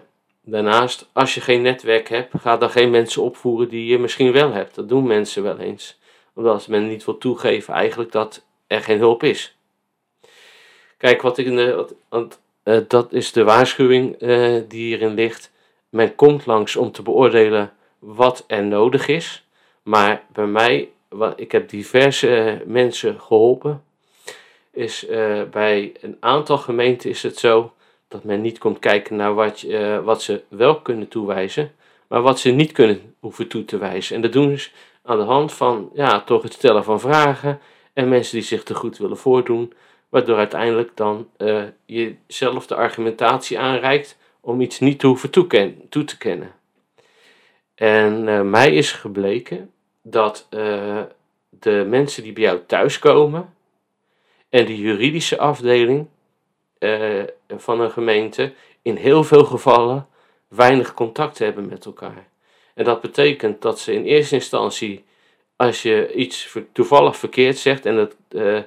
daarnaast, 0.42 1.08
als 1.12 1.34
je 1.34 1.40
geen 1.40 1.62
netwerk 1.62 2.08
hebt, 2.08 2.34
ga 2.40 2.56
dan 2.56 2.70
geen 2.70 2.90
mensen 2.90 3.22
opvoeren 3.22 3.68
die 3.68 3.86
je 3.86 3.98
misschien 3.98 4.32
wel 4.32 4.52
hebt. 4.52 4.74
Dat 4.74 4.88
doen 4.88 5.06
mensen 5.06 5.42
wel 5.42 5.58
eens. 5.58 5.99
Omdat 6.35 6.69
men 6.69 6.88
niet 6.88 7.05
wil 7.05 7.19
toegeven 7.19 7.75
eigenlijk 7.75 8.12
dat 8.12 8.45
er 8.66 8.81
geen 8.83 8.99
hulp 8.99 9.23
is. 9.23 9.57
Kijk, 10.97 11.23
wat 11.23 11.38
ik 11.38 11.47
in 11.47 11.57
de, 11.57 11.75
wat, 11.75 11.95
want 12.09 12.40
eh, 12.62 12.79
dat 12.88 13.12
is 13.12 13.33
de 13.33 13.45
waarschuwing 13.45 14.16
eh, 14.16 14.55
die 14.69 14.85
hierin 14.87 15.14
ligt. 15.14 15.51
Men 15.88 16.14
komt 16.14 16.47
langs 16.47 16.77
om 16.77 16.93
te 16.93 17.03
beoordelen 17.03 17.73
wat 17.99 18.45
er 18.47 18.64
nodig 18.64 19.09
is. 19.09 19.45
Maar 19.83 20.23
bij 20.33 20.47
mij, 20.47 20.88
wa- 21.09 21.33
ik 21.37 21.53
heb 21.53 21.69
diverse 21.69 22.37
eh, 22.37 22.66
mensen 22.66 23.21
geholpen. 23.21 23.83
Is 24.73 25.07
bij 25.51 25.93
een 26.01 26.16
aantal 26.21 26.59
gemeenten 26.59 27.11
is 27.11 27.23
het 27.23 27.38
zo 27.38 27.73
dat 28.09 28.25
men 28.25 28.40
niet 28.40 28.59
komt 28.59 28.79
kijken 28.79 29.16
naar 29.16 29.35
wat, 29.35 29.66
wat 30.05 30.23
ze 30.23 30.43
wel 30.49 30.81
kunnen 30.81 31.09
toewijzen, 31.09 31.73
maar 32.07 32.23
wat 32.23 32.38
ze 32.38 32.51
niet 32.51 32.73
kunnen 32.73 33.14
hoeven 33.21 33.49
toe 33.49 33.64
te 33.64 33.79
wijzen. 33.79 34.16
En 34.16 34.23
dat 34.23 34.33
doen 34.33 34.59
ze 34.59 34.71
aan 35.02 35.18
de 35.18 35.24
hand 35.24 35.52
van 35.52 35.90
ja, 35.94 36.20
toch 36.20 36.42
het 36.42 36.52
stellen 36.52 36.84
van 36.84 37.00
vragen 37.00 37.60
en 37.92 38.08
mensen 38.08 38.34
die 38.34 38.46
zich 38.46 38.62
te 38.62 38.74
goed 38.74 38.98
willen 38.98 39.16
voordoen, 39.16 39.72
waardoor 40.08 40.36
uiteindelijk 40.36 40.96
dan 40.96 41.28
eh, 41.36 41.62
je 41.86 42.14
zelf 42.26 42.66
de 42.66 42.74
argumentatie 42.74 43.58
aanreikt 43.58 44.18
om 44.40 44.60
iets 44.60 44.78
niet 44.78 44.98
te 44.98 45.06
hoeven 45.06 45.30
toe 45.30 46.04
te 46.04 46.16
kennen. 46.18 46.52
En 47.74 48.28
eh, 48.28 48.40
mij 48.40 48.74
is 48.74 48.92
gebleken 48.92 49.70
dat 50.02 50.46
eh, 50.50 51.02
de 51.48 51.86
mensen 51.88 52.22
die 52.22 52.32
bij 52.32 52.42
jou 52.42 52.60
thuiskomen 52.66 53.54
en 54.48 54.66
de 54.66 54.76
juridische 54.76 55.38
afdeling 55.38 56.06
van 57.48 57.80
een 57.80 57.90
gemeente 57.90 58.52
in 58.82 58.96
heel 58.96 59.24
veel 59.24 59.44
gevallen 59.44 60.08
weinig 60.48 60.94
contact 60.94 61.38
hebben 61.38 61.68
met 61.68 61.84
elkaar. 61.84 62.30
En 62.81 62.87
dat 62.87 63.01
betekent 63.01 63.62
dat 63.62 63.79
ze 63.81 63.93
in 63.93 64.05
eerste 64.05 64.35
instantie, 64.35 65.05
als 65.57 65.83
je 65.83 66.12
iets 66.14 66.57
toevallig 66.73 67.16
verkeerd 67.16 67.59
zegt, 67.59 67.87
en 67.87 67.97
dat, 67.97 68.16
eh, 68.29 68.59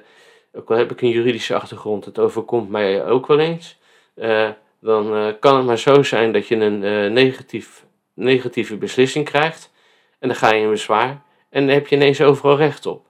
ook 0.52 0.70
al 0.70 0.76
heb 0.76 0.90
ik 0.90 1.00
een 1.00 1.08
juridische 1.08 1.54
achtergrond, 1.54 2.04
het 2.04 2.18
overkomt 2.18 2.70
mij 2.70 3.04
ook 3.06 3.26
wel 3.26 3.38
eens, 3.38 3.78
eh, 4.14 4.50
dan 4.80 5.14
eh, 5.14 5.32
kan 5.40 5.56
het 5.56 5.66
maar 5.66 5.78
zo 5.78 6.02
zijn 6.02 6.32
dat 6.32 6.46
je 6.46 6.56
een 6.56 7.12
negatief, 7.12 7.84
negatieve 8.12 8.76
beslissing 8.76 9.24
krijgt, 9.24 9.72
en 10.18 10.28
dan 10.28 10.36
ga 10.36 10.52
je 10.52 10.62
in 10.62 10.70
bezwaar, 10.70 11.22
en 11.50 11.66
dan 11.66 11.74
heb 11.74 11.86
je 11.86 11.96
ineens 11.96 12.20
overal 12.20 12.56
recht 12.56 12.86
op. 12.86 13.06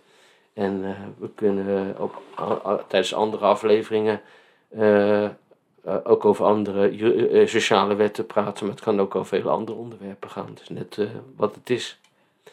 En 0.54 0.96
we 1.18 1.30
kunnen 1.34 1.98
ook 1.98 2.22
tijdens 2.88 3.14
andere 3.14 3.44
afleveringen 3.44 4.20
ook 6.04 6.24
over 6.24 6.44
andere 6.44 7.46
sociale 7.46 7.94
wetten 7.94 8.26
praten. 8.26 8.66
Maar 8.66 8.74
het 8.74 8.84
kan 8.84 9.00
ook 9.00 9.14
over 9.14 9.36
hele 9.36 9.50
andere 9.50 9.78
onderwerpen 9.78 10.30
gaan. 10.30 10.50
Dus 10.54 10.68
net 10.68 10.98
eh, 10.98 11.06
wat 11.36 11.54
het 11.54 11.70
is. 11.70 12.00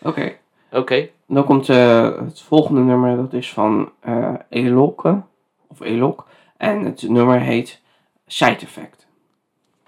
Oké, 0.02 0.38
Oké, 0.71 1.10
dan 1.28 1.43
komt 1.43 1.69
eh, 1.69 2.17
het 2.17 2.41
volgende 2.41 2.82
nummer. 2.82 3.15
Dat 3.15 3.34
is 3.34 3.54
van 3.54 3.91
eh 3.99 4.34
Eloke, 4.49 5.21
of 5.67 5.80
Elok. 5.80 6.28
En 6.58 6.86
het 6.86 7.10
nummer 7.10 7.39
heet 7.39 7.82
Side 8.28 8.60
Effect. 8.60 9.08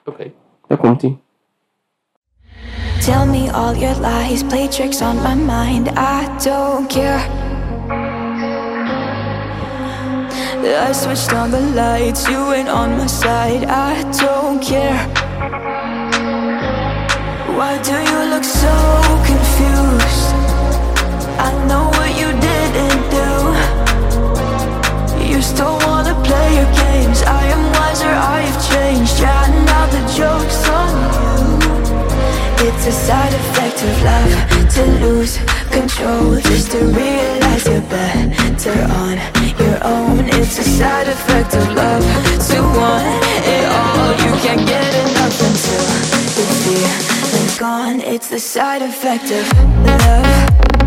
oké. 0.05 0.31
Daar 0.67 0.77
komt 0.77 1.03
ie. 1.03 1.17
Tell 2.99 3.25
me 3.25 3.51
all 3.53 3.75
your 3.75 3.95
lies, 4.01 4.43
play 4.43 4.67
tricks 4.67 5.01
on 5.01 5.15
my 5.21 5.35
mind. 5.35 5.87
I 5.87 6.27
don't 6.43 6.87
care. 6.87 7.19
I 10.89 10.91
switched 10.93 11.33
on 11.33 11.51
the 11.51 11.61
lights, 11.61 12.27
you 12.27 12.53
ain't 12.53 12.69
on 12.69 12.97
my 12.97 13.07
side. 13.07 13.63
I 13.65 14.03
don't 14.21 14.61
care. 14.61 14.97
Why 17.55 17.77
do 17.81 17.93
you 17.93 18.29
look 18.29 18.43
so 18.43 18.73
confused? 19.25 20.16
It's 32.59 32.85
a 32.87 32.91
side 32.91 33.33
effect 33.33 33.83
of 33.83 34.03
love 34.03 34.69
to 34.75 34.83
lose 35.05 35.37
control, 35.71 36.39
just 36.39 36.71
to 36.71 36.79
realize 36.85 37.65
you're 37.65 37.81
better 37.81 38.81
on 39.03 39.17
your 39.59 39.77
own. 39.83 40.25
It's 40.39 40.57
a 40.59 40.63
side 40.63 41.07
effect 41.07 41.53
of 41.55 41.67
love 41.73 42.03
to 42.49 42.61
want 42.77 43.05
it 43.45 43.65
all. 43.71 44.11
You 44.25 44.33
can't 44.43 44.65
get 44.67 44.93
enough 45.09 45.39
until 45.47 45.85
the 46.35 46.45
feeling's 46.63 47.57
gone. 47.59 48.01
It's 48.01 48.27
the 48.29 48.39
side 48.39 48.81
effect 48.81 49.31
of 49.31 49.45
love, 49.85 50.86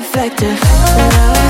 the 0.00 1.47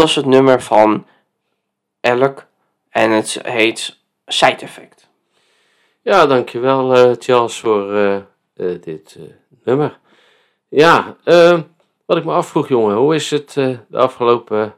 was 0.00 0.14
het 0.14 0.26
nummer 0.26 0.62
van 0.62 1.06
Elk. 2.00 2.46
En 2.90 3.10
het 3.10 3.40
heet 3.42 3.98
Side 4.26 4.56
Effect. 4.56 5.08
Ja, 6.02 6.26
dankjewel 6.26 6.94
eh 6.94 7.12
Charles 7.18 7.60
voor 7.60 7.94
eh, 7.94 8.16
eh, 8.16 8.82
dit 8.82 9.18
nummer. 9.64 9.98
Ja, 10.68 11.16
eh, 11.24 11.60
wat 12.06 12.16
ik 12.16 12.24
me 12.24 12.32
afvroeg 12.32 12.68
jongen, 12.68 12.96
hoe 12.96 13.14
is 13.14 13.30
het 13.30 13.52
de 13.52 13.78
afgelopen 13.92 14.74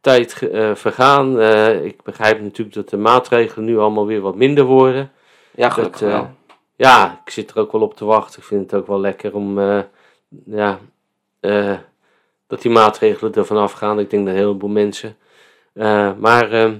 tijd 0.00 0.34
vergaan? 0.74 1.42
Ik 1.82 2.02
begrijp 2.02 2.40
natuurlijk 2.40 2.76
dat 2.76 2.88
de 2.88 2.96
maatregelen 2.96 3.64
nu 3.64 3.78
allemaal 3.78 4.06
weer 4.06 4.20
wat 4.20 4.36
minder 4.36 4.64
worden. 4.64 5.12
Ja, 5.54 5.70
gelukkig 5.70 6.00
Dat, 6.00 6.10
wel. 6.10 6.30
Ja, 6.76 7.20
ik 7.24 7.30
zit 7.30 7.50
er 7.50 7.58
ook 7.58 7.72
wel 7.72 7.80
op 7.80 7.96
te 7.96 8.04
wachten. 8.04 8.38
Ik 8.40 8.46
vind 8.46 8.70
het 8.70 8.80
ook 8.80 8.86
wel 8.86 9.00
lekker 9.00 9.34
om, 9.34 9.60
ja, 10.46 10.78
dat 12.46 12.62
die 12.62 12.70
maatregelen 12.70 13.34
er 13.34 13.46
vanaf 13.46 13.72
gaan. 13.72 13.98
Ik 13.98 14.10
denk 14.10 14.26
dat 14.26 14.34
een 14.34 14.40
heleboel 14.40 14.70
mensen. 14.70 15.16
Eh, 15.74 16.10
maar 16.18 16.52
ehm, 16.52 16.74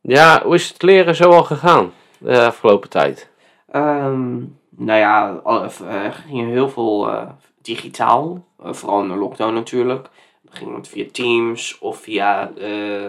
ja, 0.00 0.42
hoe 0.44 0.54
is 0.54 0.68
het 0.68 0.82
leren 0.82 1.14
zo 1.14 1.30
al 1.30 1.44
gegaan 1.44 1.92
de 2.18 2.40
afgelopen 2.46 2.88
tijd? 2.90 3.30
Ehm, 3.70 4.36
nou 4.70 4.98
ja, 4.98 5.40
eh, 5.44 6.04
er 6.04 6.12
ging 6.12 6.50
heel 6.50 6.68
veel 6.68 7.08
eh, 7.10 7.28
digitaal. 7.62 8.44
eh, 8.62 8.72
vooral 8.72 9.02
in 9.02 9.08
de 9.08 9.14
lockdown 9.16 9.54
natuurlijk. 9.54 10.08
Dan 10.42 10.54
ging 10.56 10.76
het 10.76 10.88
via 10.88 11.04
Teams 11.12 11.78
of 11.78 12.00
via 12.00 12.50
eh, 12.58 13.06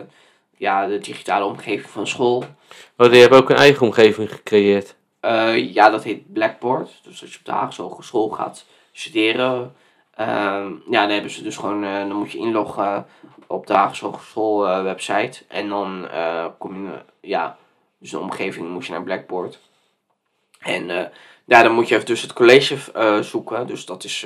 ja, 0.57 0.87
de 0.87 0.97
digitale 0.99 1.45
omgeving 1.45 1.89
van 1.89 2.07
school. 2.07 2.43
Oh, 2.97 3.09
die 3.11 3.21
hebben 3.21 3.39
ook 3.39 3.49
een 3.49 3.55
eigen 3.55 3.85
omgeving 3.85 4.31
gecreëerd. 4.31 4.95
Eh, 5.19 5.73
ja, 5.73 5.89
dat 5.89 6.03
heet 6.03 6.33
Blackboard. 6.33 6.99
Dus 7.03 7.21
als 7.21 7.31
je 7.33 7.39
op 7.39 7.45
de 7.45 7.51
Haagse 7.51 7.81
Hogeschool 7.81 8.29
gaat 8.29 8.65
studeren, 8.91 9.75
ehm, 10.17 10.71
ja, 10.89 11.01
dan 11.01 11.09
hebben 11.09 11.31
ze 11.31 11.43
dus 11.43 11.57
gewoon, 11.57 11.83
eh, 11.83 11.97
dan 11.97 12.15
moet 12.15 12.31
je 12.31 12.37
inloggen 12.37 13.05
op 13.47 13.67
de 13.67 13.73
Haagse 13.73 14.05
Hogeschool 14.05 14.67
eh, 14.67 14.83
website. 14.83 15.43
En 15.47 15.69
dan 15.69 16.09
eh, 16.09 16.45
kom 16.57 16.85
je, 16.85 16.99
ja, 17.21 17.57
dus 17.99 18.09
de 18.09 18.19
omgeving 18.19 18.69
moet 18.69 18.85
je 18.85 18.91
naar 18.91 19.03
Blackboard. 19.03 19.59
En 20.59 21.11
ja, 21.45 21.63
dan 21.63 21.71
moet 21.71 21.87
je 21.87 21.95
even 21.95 22.07
dus 22.07 22.21
het 22.21 22.33
college 22.33 22.77
zoeken. 23.23 23.67
Dus 23.67 23.85
dat 23.85 24.03
is, 24.03 24.25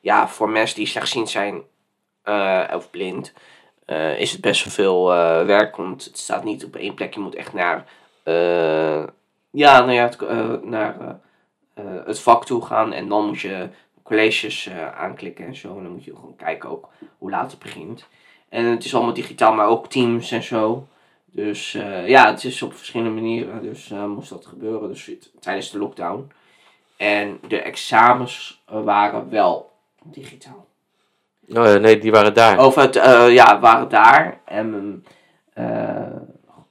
ja, 0.00 0.28
voor 0.28 0.50
mensen 0.50 0.76
die 0.76 0.86
slechtziend 0.86 1.30
zijn 1.30 1.62
of 2.74 2.90
blind, 2.90 3.32
is 4.16 4.32
het 4.32 4.40
best 4.40 4.64
wel 4.64 4.72
veel 4.72 5.06
werk. 5.46 5.76
Want 5.76 6.04
het 6.04 6.18
staat 6.18 6.44
niet 6.44 6.64
op 6.64 6.76
één 6.76 6.94
plek. 6.94 7.14
Je 7.14 7.20
moet 7.20 7.34
echt 7.34 7.52
naar, 7.52 7.84
ja, 9.50 9.78
nou 9.78 9.92
ja, 9.92 10.04
het, 10.04 10.64
naar 10.64 11.20
het 12.04 12.20
vak 12.20 12.44
toe 12.44 12.64
gaan. 12.64 12.92
En 12.92 13.08
dan 13.08 13.26
moet 13.26 13.40
je 13.40 13.68
colleges 14.10 14.66
eh, 14.66 14.92
aanklikken 14.98 15.46
en 15.46 15.56
zo. 15.56 15.76
En 15.76 15.82
dan 15.82 15.92
moet 15.92 16.04
je 16.04 16.14
gewoon 16.14 16.36
kijken 16.36 16.70
ook 16.70 16.88
hoe 17.18 17.30
laat 17.30 17.50
het 17.50 17.60
begint. 17.60 18.06
En 18.48 18.64
het 18.64 18.84
is 18.84 18.94
allemaal 18.94 19.14
digitaal, 19.14 19.54
maar 19.54 19.66
ook 19.66 19.88
Teams 19.88 20.30
en 20.30 20.42
zo. 20.42 20.86
Dus 21.24 21.74
eh, 21.74 22.08
ja, 22.08 22.30
het 22.30 22.44
is 22.44 22.62
op 22.62 22.74
verschillende 22.74 23.20
manieren. 23.20 23.62
Dus 23.62 23.90
eh, 23.90 24.04
moest 24.04 24.30
dat 24.30 24.46
gebeuren 24.46 24.88
dus 24.88 25.10
tijdens 25.40 25.70
de 25.70 25.78
lockdown. 25.78 26.32
En 26.96 27.40
de 27.48 27.62
examens 27.62 28.62
waren 28.66 29.30
wel 29.30 29.70
digitaal. 30.02 30.66
Oh, 31.48 31.64
ja, 31.64 31.76
nee, 31.76 31.98
die 31.98 32.10
waren 32.10 32.34
daar. 32.34 32.64
Of 32.64 32.74
het, 32.74 32.94
ja, 33.30 33.60
waren 33.60 33.88
daar. 33.88 34.40
En 34.44 35.04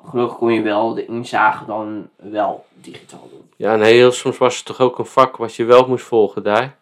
gelukkig 0.05 0.37
kon 0.37 0.53
je 0.53 0.61
wel 0.61 0.93
de 0.93 1.05
inzage 1.05 1.65
dan 1.65 2.09
wel 2.15 2.65
digitaal 2.73 3.27
doen. 3.31 3.49
Ja, 3.55 3.73
en 3.73 3.81
heel 3.81 4.11
soms 4.11 4.37
was 4.37 4.55
het 4.55 4.65
toch 4.65 4.79
ook 4.79 4.99
een 4.99 5.05
vak 5.05 5.37
wat 5.37 5.55
je 5.55 5.63
wel 5.63 5.87
moest 5.87 6.05
volgen 6.05 6.43
daar? 6.43 6.78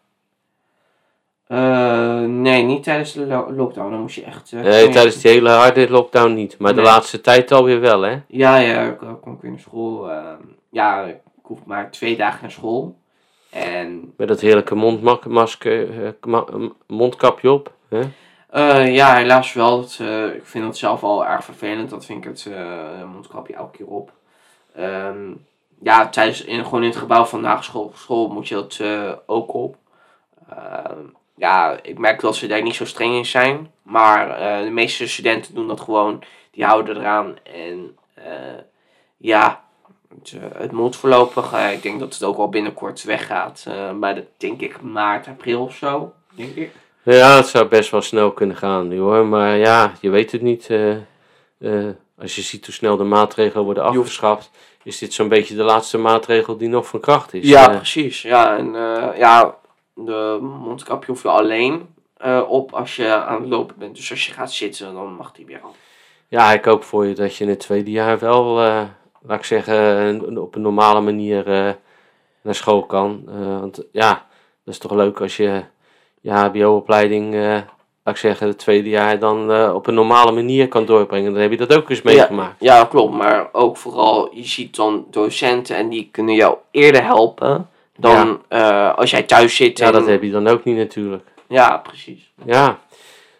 Eh, 1.47 2.19
nee, 2.19 2.63
niet 2.63 2.83
tijdens 2.83 3.13
de 3.13 3.25
lo- 3.25 3.51
lockdown. 3.51 3.91
Dan 3.91 3.99
moest 3.99 4.15
je 4.15 4.23
echt... 4.23 4.51
eh, 4.53 4.61
Nee, 4.61 4.89
tijdens 4.89 5.21
die 5.21 5.31
hele 5.31 5.49
harde 5.49 5.89
lockdown 5.89 6.33
niet. 6.33 6.57
Maar 6.59 6.75
de 6.75 6.81
laatste 6.81 7.21
tijd 7.21 7.51
alweer 7.51 7.79
wel, 7.79 8.01
hè? 8.01 8.19
Ja, 8.27 8.57
ja, 8.57 8.81
ik 8.81 9.01
eh, 9.01 9.09
ik 9.09 9.41
weer 9.41 9.51
naar 9.51 9.59
school. 9.59 10.11
eh, 10.11 10.33
ja, 10.69 11.03
ik 11.03 11.19
hoef 11.41 11.65
maar 11.65 11.91
twee 11.91 12.17
dagen 12.17 12.39
naar 12.41 12.51
school. 12.51 12.97
En 13.49 14.13
Met 14.17 14.27
dat 14.27 14.39
heerlijke 14.41 14.75
mondmasker, 14.75 16.15
mondkapje 16.87 17.51
op. 17.51 17.71
Hè? 17.89 18.01
ja, 18.83 19.15
helaas 19.15 19.53
wel. 19.53 19.79
Dat, 19.81 19.99
ik 20.35 20.45
vind 20.45 20.65
het 20.65 20.77
zelf 20.77 21.03
al 21.03 21.25
erg 21.25 21.43
vervelend. 21.43 21.89
Dat 21.89 22.05
vind 22.05 22.25
ik 22.25 22.29
het 22.31 22.49
mondkapje 23.11 23.53
elke 23.53 23.77
keer 23.77 23.87
op. 23.87 24.11
Ehm, 24.75 25.31
ja, 25.81 26.07
tijdens, 26.09 26.43
in, 26.43 26.63
gewoon 26.63 26.81
in 26.83 26.89
het 26.89 26.97
gebouw 26.97 27.23
van 27.25 27.41
de 27.41 27.55
school, 27.59 27.91
school 27.95 28.27
moet 28.29 28.47
je 28.47 28.55
dat 28.55 28.81
ook 29.25 29.53
op. 29.53 29.75
Ehm, 30.49 30.99
ja, 31.37 31.79
ik 31.81 31.97
merk 31.97 32.21
dat 32.21 32.35
ze 32.35 32.47
daar 32.47 32.61
niet 32.61 32.75
zo 32.75 32.85
streng 32.85 33.15
in 33.15 33.25
zijn. 33.25 33.71
Maar 33.83 34.29
eh, 34.29 34.63
de 34.63 34.69
meeste 34.69 35.07
studenten 35.07 35.55
doen 35.55 35.67
dat 35.67 35.81
gewoon. 35.81 36.23
Die 36.51 36.65
houden 36.65 36.97
eraan. 36.97 37.35
En 37.43 37.97
eh, 38.13 38.23
ja, 39.17 39.63
het, 40.19 40.33
eh, 40.33 40.59
het 40.61 40.71
moet 40.71 40.95
voorlopig. 40.95 41.53
ik 41.73 41.81
denk 41.81 41.99
dat 41.99 42.13
het 42.13 42.23
ook 42.23 42.37
wel 42.37 42.49
binnenkort 42.49 43.03
weggaat. 43.03 43.67
bij 43.99 44.13
de, 44.13 44.25
denk 44.37 44.61
ik, 44.61 44.81
maart, 44.81 45.27
april 45.27 45.61
of 45.61 45.75
zo. 45.75 46.13
Denk 46.35 46.55
ik. 46.55 46.71
Ja, 47.03 47.35
het 47.35 47.47
zou 47.47 47.67
best 47.67 47.91
wel 47.91 48.01
snel 48.01 48.31
kunnen 48.31 48.55
gaan 48.55 48.87
nu 48.87 48.99
hoor. 48.99 49.25
Maar 49.25 49.57
ja, 49.57 49.93
je 50.01 50.09
weet 50.09 50.31
het 50.31 50.41
niet. 50.41 50.69
als 52.19 52.35
je 52.35 52.41
ziet 52.41 52.65
hoe 52.65 52.73
snel 52.73 52.97
de 52.97 53.03
maatregelen 53.03 53.65
worden 53.65 53.83
afgeschaft, 53.83 54.51
is 54.83 54.97
dit 54.97 55.13
zo'n 55.13 55.27
beetje 55.27 55.55
de 55.55 55.63
laatste 55.63 55.97
maatregel 55.97 56.57
die 56.57 56.69
nog 56.69 56.87
van 56.87 56.99
kracht 56.99 57.33
is. 57.33 57.49
Ja, 57.49 57.69
precies. 57.69 58.21
Ja, 58.21 58.57
en 58.57 58.71
ja, 59.17 59.57
de 59.97 60.39
mondkapje 60.41 61.11
hoef 61.11 61.23
je 61.23 61.29
alleen 61.29 61.87
eh, 62.17 62.43
op 62.47 62.73
als 62.73 62.95
je 62.95 63.13
aan 63.13 63.41
het 63.41 63.49
lopen 63.49 63.75
bent. 63.77 63.95
Dus 63.95 64.11
als 64.11 64.25
je 64.25 64.33
gaat 64.33 64.51
zitten, 64.51 64.93
dan 64.93 65.13
mag 65.13 65.31
die 65.31 65.45
weer 65.45 65.61
af. 65.63 65.75
ja, 66.27 66.53
ik 66.53 66.65
hoop 66.65 66.83
voor 66.83 67.05
je 67.05 67.13
dat 67.13 67.35
je 67.35 67.43
in 67.43 67.49
het 67.49 67.59
tweede 67.59 67.91
jaar 67.91 68.19
wel, 68.19 68.61
eh, 68.61 68.83
laat 69.21 69.37
ik 69.37 69.45
zeggen, 69.45 70.37
op 70.37 70.55
een 70.55 70.61
normale 70.61 71.01
manier 71.01 71.47
eh, 71.47 71.73
naar 72.41 72.55
school 72.55 72.85
kan. 72.85 73.23
Want 73.59 73.83
ja, 73.91 74.25
dat 74.63 74.73
is 74.73 74.79
toch 74.79 74.91
leuk 74.91 75.21
als 75.21 75.37
je 75.37 75.63
je 76.21 76.31
HBO-opleiding, 76.31 77.35
laat 78.03 78.15
ik 78.15 78.17
zeggen, 78.17 78.47
het 78.47 78.57
tweede 78.57 78.89
jaar 78.89 79.19
dan 79.19 79.71
op 79.73 79.87
een 79.87 79.93
normale 79.93 80.31
manier 80.31 80.67
kan 80.67 80.85
doorbrengen. 80.85 81.33
Dan 81.33 81.41
heb 81.41 81.51
je 81.51 81.57
dat 81.57 81.75
ook 81.75 81.89
eens 81.89 82.01
meegemaakt. 82.01 82.55
Ja, 82.59 82.85
klopt. 82.85 83.13
Maar 83.13 83.49
ook 83.51 83.77
vooral, 83.77 84.35
je 84.35 84.45
ziet 84.45 84.75
dan 84.75 85.05
docenten 85.11 85.75
en 85.75 85.89
die 85.89 86.09
kunnen 86.11 86.35
jou 86.35 86.57
eerder 86.71 87.03
helpen 87.03 87.69
dan 87.97 88.41
eh, 88.47 88.95
als 88.95 89.09
jij 89.11 89.23
thuis 89.23 89.55
zit. 89.55 89.77
Ja, 89.77 89.85
en- 89.85 89.91
dat 89.91 90.05
heb 90.07 90.23
je 90.23 90.31
dan 90.31 90.47
ook 90.47 90.63
niet 90.63 90.77
natuurlijk. 90.77 91.23
Ja, 91.47 91.77
precies. 91.77 92.31
Ja. 92.45 92.79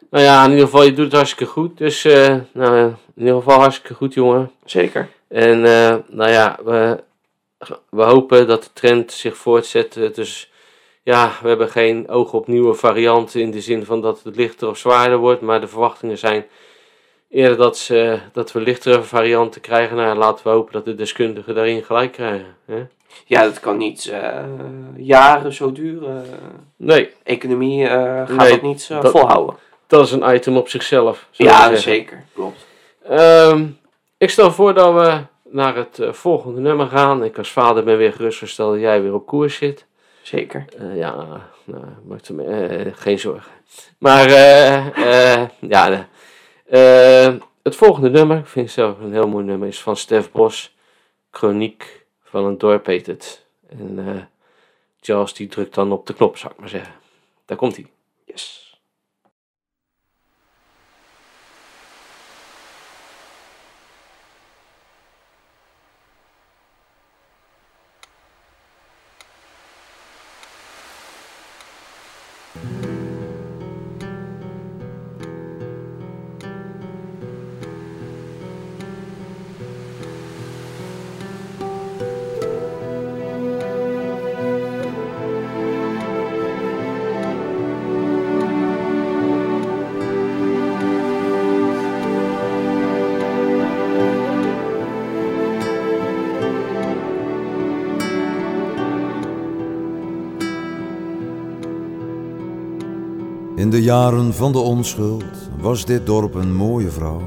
Nou 0.09 0.23
ja, 0.23 0.43
in 0.43 0.49
ieder 0.49 0.65
geval, 0.65 0.83
je 0.83 0.93
doet 0.93 1.05
het 1.05 1.13
hartstikke 1.13 1.51
goed. 1.51 1.77
Dus, 1.77 2.05
eh, 2.05 2.35
nou, 2.53 2.77
in 2.87 2.95
ieder 3.17 3.35
geval 3.35 3.59
hartstikke 3.59 3.93
goed, 3.93 4.13
jongen. 4.13 4.51
Zeker. 4.65 5.09
En, 5.27 5.65
eh, 5.65 5.95
nou 6.07 6.31
ja, 6.31 6.59
we, 6.63 7.03
we 7.89 8.03
hopen 8.03 8.47
dat 8.47 8.63
de 8.63 8.69
trend 8.73 9.11
zich 9.11 9.37
voortzet. 9.37 9.93
Dus, 9.93 10.51
ja, 11.03 11.31
we 11.41 11.47
hebben 11.47 11.69
geen 11.69 12.09
oog 12.09 12.33
op 12.33 12.47
nieuwe 12.47 12.73
varianten 12.73 13.41
in 13.41 13.51
de 13.51 13.61
zin 13.61 13.85
van 13.85 14.01
dat 14.01 14.23
het 14.23 14.35
lichter 14.35 14.69
of 14.69 14.77
zwaarder 14.77 15.17
wordt. 15.17 15.41
Maar 15.41 15.61
de 15.61 15.67
verwachtingen 15.67 16.17
zijn 16.17 16.45
eerder 17.29 17.57
dat, 17.57 17.77
ze, 17.77 18.19
dat 18.33 18.51
we 18.51 18.59
lichtere 18.59 19.03
varianten 19.03 19.61
krijgen. 19.61 19.95
Nou, 19.95 20.17
laten 20.17 20.43
we 20.43 20.51
hopen 20.51 20.73
dat 20.73 20.85
de 20.85 20.95
deskundigen 20.95 21.55
daarin 21.55 21.83
gelijk 21.83 22.11
krijgen. 22.11 22.55
Hè? 22.65 22.85
Ja, 23.25 23.43
dat 23.43 23.59
kan 23.59 23.77
niet 23.77 24.05
eh, 24.05 24.43
jaren 24.95 25.53
zo 25.53 25.71
duren. 25.71 26.25
Nee, 26.75 27.13
Economie 27.23 27.87
eh, 27.87 28.27
gaat 28.27 28.37
Nee, 28.37 28.49
dat 28.49 28.61
niet 28.61 28.87
eh, 28.91 29.01
dat- 29.01 29.11
volhouden. 29.11 29.55
dat 29.87 30.05
is 30.05 30.11
een 30.11 30.35
item 30.35 30.57
op 30.57 30.69
zichzelf. 30.69 31.27
Ja, 31.31 31.75
zeker. 31.75 32.23
Klopt. 32.33 32.65
Ehm, 33.09 33.65
ik 34.17 34.29
stel 34.29 34.51
voor 34.51 34.73
dat 34.73 34.93
we 34.93 35.19
naar 35.49 35.75
het 35.75 35.99
volgende 36.11 36.61
nummer 36.61 36.87
gaan. 36.87 37.23
Ik 37.23 37.37
als 37.37 37.51
vader 37.51 37.83
ben 37.83 37.97
weer 37.97 38.13
gerustgesteld 38.13 38.71
dat 38.71 38.81
jij 38.81 39.01
weer 39.01 39.13
op 39.13 39.25
koers 39.25 39.55
zit. 39.55 39.85
Zeker. 40.21 40.65
Ja, 40.93 41.15
nou, 41.63 41.83
maakt 42.05 42.29
me 42.29 42.91
geen 42.95 43.19
zorgen. 43.19 43.51
Maar 43.97 44.29
ja, 45.59 46.07
eh, 46.65 47.33
het 47.63 47.75
volgende 47.75 48.09
nummer, 48.09 48.37
ik 48.37 48.45
vind 48.47 48.65
het 48.65 48.73
zelf 48.75 48.99
een 48.99 49.13
heel 49.13 49.27
mooi 49.27 49.45
nummer, 49.45 49.67
is 49.67 49.81
van 49.81 49.95
Stef 49.97 50.31
Bos. 50.31 50.75
Chroniek 51.31 52.05
van 52.29 52.45
een 52.45 52.57
dorp 52.57 52.85
heet 52.85 53.05
het. 53.05 53.45
En 53.67 53.99
eh 54.07 54.23
Charles 54.99 55.33
die 55.33 55.47
drukt 55.47 55.73
dan 55.73 55.91
op 55.91 56.07
de 56.07 56.13
knop, 56.13 56.37
zou 56.37 56.53
ik 56.53 56.59
maar 56.59 56.69
zeggen. 56.69 56.93
Daar 57.45 57.57
komt 57.57 57.75
hij. 57.75 57.87
Yes. 58.25 58.66
In 103.57 103.69
de 103.69 103.81
jaren 103.81 104.33
van 104.33 104.51
de 104.51 104.57
onschuld 104.57 105.49
was 105.59 105.85
dit 105.85 106.05
dorp 106.05 106.33
een 106.33 106.55
mooie 106.55 106.89
vrouw. 106.89 107.21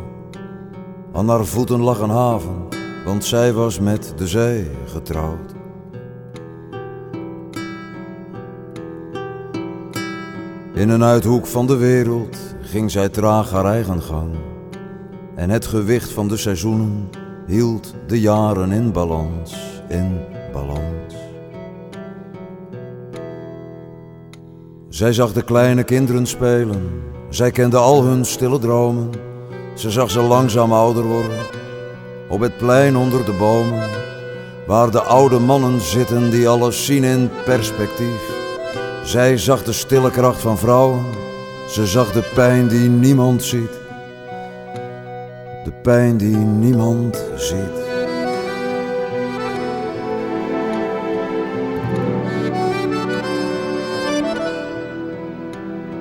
Aan 1.13 1.29
haar 1.29 1.45
voeten 1.45 1.81
lag 1.81 2.01
een 2.01 2.11
haven, 2.11 2.69
want 3.05 3.25
zij 3.25 3.53
was 3.53 3.81
met 3.81 4.13
de 4.17 4.27
zee 4.27 4.71
getrouwd. 4.87 5.55
In 10.75 10.89
een 10.89 11.05
uithoek 11.05 11.47
van 11.47 11.67
de 11.67 11.77
wereld 11.77 12.39
ging 12.61 12.91
zij 12.91 13.09
traag 13.09 13.51
haar 13.51 13.65
eigen 13.65 14.03
gang. 14.03 14.31
En 15.35 15.51
het 15.51 15.67
gewicht 15.67 16.11
van 16.11 16.29
de 16.29 16.37
seizoenen 16.37 17.11
hield 17.47 17.95
de 18.07 18.21
jaren 18.21 18.73
in 18.73 18.93
balans, 18.93 19.83
in 19.89 20.19
balans. 20.53 20.90
Zij 25.01 25.13
zag 25.13 25.33
de 25.33 25.43
kleine 25.43 25.85
kinderen 25.85 26.27
spelen, 26.27 27.03
zij 27.29 27.51
kende 27.51 27.77
al 27.77 28.03
hun 28.03 28.25
stille 28.25 28.59
dromen. 28.59 29.11
Ze 29.75 29.91
zag 29.91 30.11
ze 30.11 30.21
langzaam 30.21 30.73
ouder 30.73 31.05
worden, 31.05 31.39
op 32.29 32.41
het 32.41 32.57
plein 32.57 32.97
onder 32.97 33.25
de 33.25 33.33
bomen, 33.33 33.89
waar 34.67 34.91
de 34.91 35.01
oude 35.01 35.39
mannen 35.39 35.81
zitten 35.81 36.31
die 36.31 36.49
alles 36.49 36.85
zien 36.85 37.05
in 37.05 37.31
perspectief. 37.45 38.21
Zij 39.05 39.39
zag 39.39 39.63
de 39.63 39.73
stille 39.73 40.11
kracht 40.11 40.41
van 40.41 40.59
vrouwen, 40.59 41.05
ze 41.69 41.87
zag 41.87 42.13
de 42.13 42.31
pijn 42.35 42.69
die 42.69 42.89
niemand 42.89 43.43
ziet. 43.43 43.79
De 45.65 45.73
pijn 45.83 46.17
die 46.17 46.37
niemand 46.37 47.25
ziet. 47.37 47.80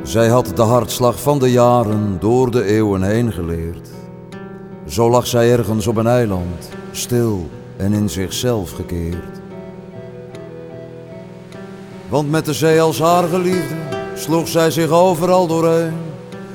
Zij 0.10 0.28
had 0.28 0.52
de 0.56 0.62
hartslag 0.62 1.22
van 1.22 1.40
de 1.40 1.52
jaren 1.52 2.18
door 2.20 2.52
de 2.52 2.64
eeuwen 2.64 3.02
heen 3.02 3.32
geleerd. 3.32 3.90
Zo 4.88 5.10
lag 5.10 5.28
zij 5.28 5.52
ergens 5.52 5.88
op 5.88 5.96
een 5.96 6.08
eiland, 6.08 6.70
stil 6.92 7.50
en 7.78 7.94
in 7.94 8.10
zichzelf 8.10 8.72
gekeerd. 8.72 9.42
Want 12.08 12.32
met 12.32 12.46
de 12.46 12.54
zee 12.54 12.82
als 12.82 13.00
haar 13.00 13.28
geliefde 13.28 13.76
sloeg 14.16 14.48
zij 14.48 14.72
zich 14.72 14.90
overal 14.90 15.48
doorheen. 15.48 15.98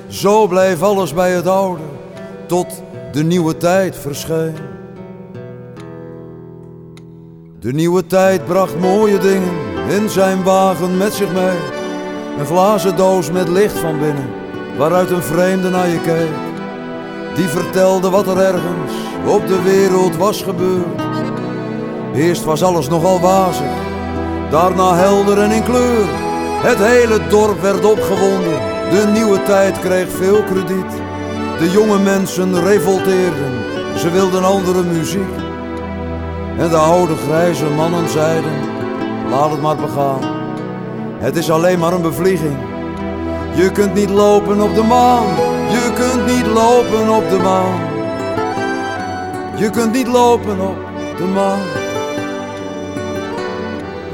Zo 0.08 0.46
bleef 0.46 0.82
alles 0.82 1.14
bij 1.14 1.30
het 1.30 1.46
oude, 1.46 1.82
tot 2.46 2.82
de 3.12 3.24
nieuwe 3.24 3.56
tijd 3.56 3.96
verscheen. 3.96 4.56
De 7.60 7.72
nieuwe 7.72 8.06
tijd 8.06 8.44
bracht 8.44 8.78
mooie 8.78 9.18
dingen 9.18 9.54
in 9.88 10.08
zijn 10.10 10.42
wagen 10.42 10.96
met 10.96 11.12
zich 11.12 11.32
mee. 11.32 11.82
Een 12.38 12.46
glazen 12.46 12.96
doos 12.96 13.30
met 13.30 13.48
licht 13.48 13.78
van 13.78 13.98
binnen, 13.98 14.30
waaruit 14.76 15.10
een 15.10 15.22
vreemde 15.22 15.70
naar 15.70 15.88
je 15.88 16.00
keek. 16.00 16.34
Die 17.34 17.48
vertelde 17.48 18.10
wat 18.10 18.26
er 18.26 18.38
ergens 18.38 18.92
op 19.26 19.46
de 19.46 19.62
wereld 19.62 20.16
was 20.16 20.42
gebeurd. 20.42 21.02
Eerst 22.14 22.44
was 22.44 22.62
alles 22.62 22.88
nogal 22.88 23.20
wazig, 23.20 23.72
daarna 24.50 24.94
helder 24.94 25.38
en 25.38 25.50
in 25.50 25.62
kleur. 25.62 26.06
Het 26.62 26.78
hele 26.78 27.26
dorp 27.28 27.60
werd 27.60 27.84
opgewonden, 27.84 28.60
de 28.90 29.10
nieuwe 29.12 29.42
tijd 29.42 29.78
kreeg 29.78 30.08
veel 30.10 30.42
krediet. 30.42 30.92
De 31.58 31.70
jonge 31.70 31.98
mensen 31.98 32.64
revolteerden, 32.64 33.52
ze 33.96 34.10
wilden 34.10 34.44
andere 34.44 34.82
muziek. 34.82 35.34
En 36.58 36.68
de 36.68 36.76
oude 36.76 37.16
grijze 37.16 37.66
mannen 37.66 38.08
zeiden, 38.08 38.52
laat 39.30 39.50
het 39.50 39.60
maar 39.60 39.76
begaan. 39.76 40.33
Het 41.24 41.36
is 41.36 41.50
alleen 41.50 41.78
maar 41.78 41.92
een 41.92 42.02
bevlieging. 42.02 42.56
Je 43.54 43.70
kunt 43.72 43.94
niet 43.94 44.10
lopen 44.10 44.60
op 44.60 44.74
de 44.74 44.82
maan, 44.82 45.26
je 45.70 45.92
kunt 45.94 46.26
niet 46.26 46.46
lopen 46.46 47.08
op 47.16 47.30
de 47.30 47.36
maan. 47.36 47.80
Je 49.56 49.70
kunt 49.70 49.92
niet 49.92 50.06
lopen 50.06 50.60
op 50.60 50.76
de 51.16 51.24
maan. 51.24 51.58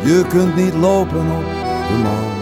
Je 0.02 0.24
kunt 0.28 0.56
niet 0.56 0.74
lopen 0.74 1.20
op 1.20 1.44
de 1.88 2.00
maan. 2.02 2.39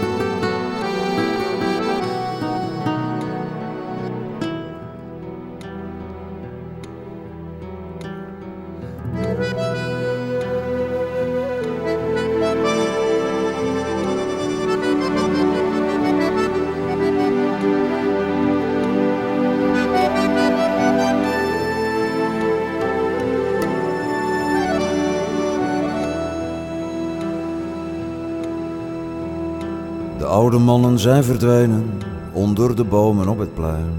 Oude 30.59 30.73
mannen 30.73 30.99
zijn 30.99 31.25
verdwenen 31.25 31.91
onder 32.33 32.77
de 32.77 32.85
bomen 32.85 33.29
op 33.29 33.39
het 33.39 33.55
plein. 33.55 33.95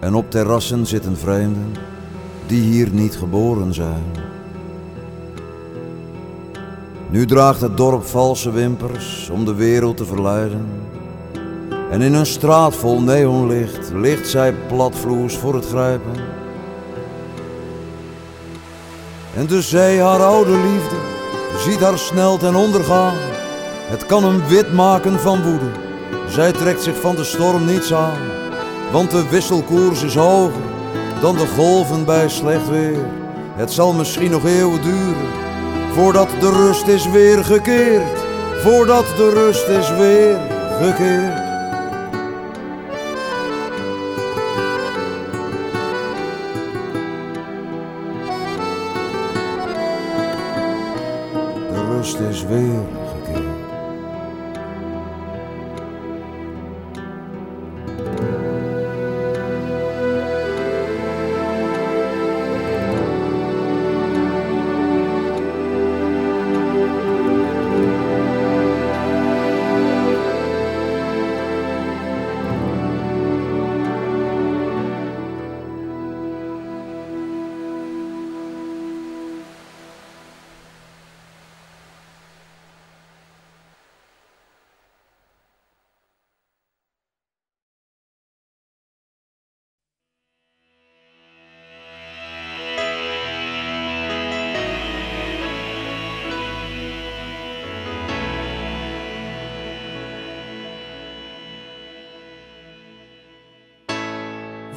En 0.00 0.14
op 0.14 0.30
terrassen 0.30 0.86
zitten 0.86 1.16
vreemden 1.16 1.72
die 2.46 2.60
hier 2.60 2.88
niet 2.92 3.16
geboren 3.16 3.74
zijn. 3.74 4.02
Nu 7.10 7.26
draagt 7.26 7.60
het 7.60 7.76
dorp 7.76 8.04
valse 8.04 8.50
wimpers 8.50 9.30
om 9.32 9.44
de 9.44 9.54
wereld 9.54 9.96
te 9.96 10.04
verleiden. 10.04 10.66
En 11.90 12.00
in 12.00 12.14
een 12.14 12.26
straat 12.26 12.74
vol 12.74 13.00
neonlicht 13.00 13.90
ligt 13.94 14.28
zij 14.28 14.54
platvloers 14.68 15.36
voor 15.36 15.54
het 15.54 15.66
grijpen. 15.66 16.14
En 19.36 19.46
de 19.46 19.62
zee, 19.62 20.00
haar 20.00 20.22
oude 20.22 20.50
liefde, 20.50 20.96
ziet 21.58 21.80
haar 21.80 21.98
snel 21.98 22.36
ten 22.36 22.54
onder 22.54 22.84
gaan. 22.84 23.41
Het 23.92 24.06
kan 24.06 24.24
hem 24.24 24.46
wit 24.48 24.72
maken 24.72 25.20
van 25.20 25.42
woede. 25.42 25.70
Zij 26.28 26.52
trekt 26.52 26.82
zich 26.82 27.00
van 27.00 27.16
de 27.16 27.24
storm 27.24 27.64
niets 27.64 27.94
aan, 27.94 28.18
want 28.92 29.10
de 29.10 29.28
wisselkoers 29.28 30.02
is 30.02 30.14
hoger 30.14 30.62
dan 31.20 31.36
de 31.36 31.46
golven 31.46 32.04
bij 32.04 32.28
slecht 32.28 32.68
weer. 32.68 33.06
Het 33.56 33.72
zal 33.72 33.92
misschien 33.92 34.30
nog 34.30 34.44
eeuwen 34.44 34.82
duren, 34.82 35.30
voordat 35.94 36.28
de 36.40 36.50
rust 36.50 36.86
is 36.86 37.10
weer 37.10 37.44
gekeerd. 37.44 38.18
Voordat 38.62 39.06
de 39.16 39.30
rust 39.30 39.68
is 39.68 39.90
weer 39.96 40.38
gekeerd. 40.80 41.41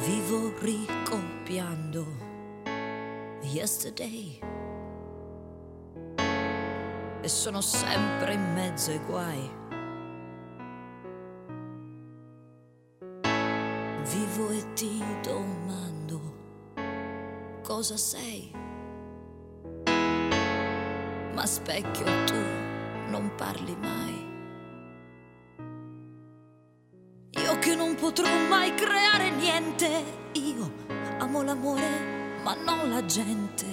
Vivo 0.04 0.52
ricopiando 0.60 2.06
yesterday. 3.40 4.38
E 7.22 7.28
sono 7.28 7.62
sempre 7.62 8.34
in 8.34 8.52
mezzo 8.52 8.90
ai 8.90 9.00
guai. 9.06 9.50
Vivo 14.02 14.50
e 14.50 14.72
ti 14.74 15.02
domando 15.22 16.20
cosa 17.62 17.96
sei. 17.96 18.52
Ma 21.32 21.46
specchio 21.46 22.04
tu 22.26 22.38
non 23.08 23.32
parli 23.36 23.74
mai. 23.76 24.25
Potrò 28.06 28.30
mai 28.48 28.72
creare 28.74 29.30
niente, 29.30 30.04
io 30.34 30.70
amo 31.18 31.42
l'amore 31.42 32.38
ma 32.44 32.54
non 32.54 32.88
la 32.88 33.04
gente, 33.04 33.66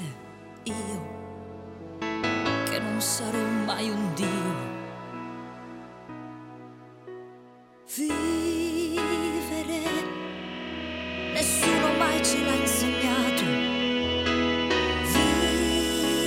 io 0.64 1.22
che 2.00 2.80
non 2.80 3.00
sarò 3.00 3.38
mai 3.66 3.92
un 3.92 4.14
dio. 4.16 4.72
Vivere, 7.96 9.82
nessuno 11.34 11.94
mai 12.00 12.26
ce 12.26 12.44
l'ha 12.44 12.56
insegnato. 12.56 13.44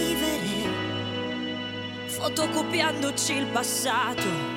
Vivere, 0.07 0.71
fotocopiandoci 2.07 3.33
il 3.33 3.47
passato 3.47 4.56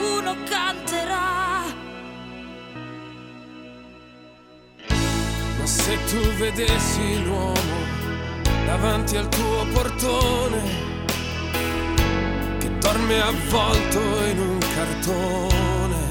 nessuno 0.00 0.36
canterà. 0.48 1.62
Ma 5.58 5.66
se 5.66 5.98
tu 6.08 6.20
vedessi 6.38 7.22
l'uomo 7.24 7.78
davanti 8.64 9.16
al 9.16 9.28
tuo 9.28 9.66
portone, 9.72 10.60
che 12.58 12.78
dorme 12.78 13.20
avvolto 13.20 14.00
in 14.26 14.38
un 14.38 14.58
cartone, 14.58 16.08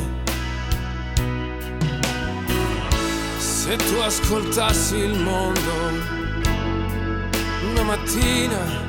se 3.37 3.75
tu 3.75 3.95
ascoltassi 3.99 4.95
il 4.95 5.19
mondo 5.19 6.17
una 7.71 7.83
mattina, 7.83 8.87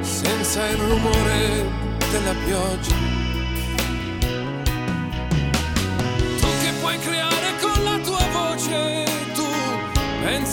senza 0.00 0.66
il 0.68 0.76
rumore 0.76 1.66
della 2.10 2.34
pioggia, 2.44 3.07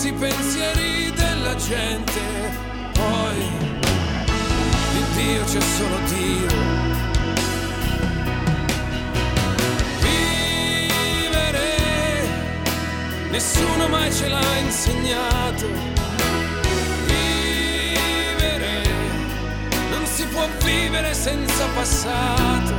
i 0.07 0.13
pensieri 0.13 1.11
della 1.15 1.55
gente. 1.55 2.21
Poi 2.93 3.49
di 4.93 5.03
Dio 5.15 5.43
c'è 5.45 5.59
solo 5.61 5.97
Dio. 6.07 6.47
Vivere, 10.01 11.69
nessuno 13.31 13.87
mai 13.87 14.13
ce 14.13 14.27
l'ha 14.27 14.57
insegnato. 14.57 15.67
Vivere, 17.07 18.83
non 19.89 20.05
si 20.05 20.25
può 20.27 20.47
vivere 20.63 21.13
senza 21.15 21.65
passato. 21.73 22.73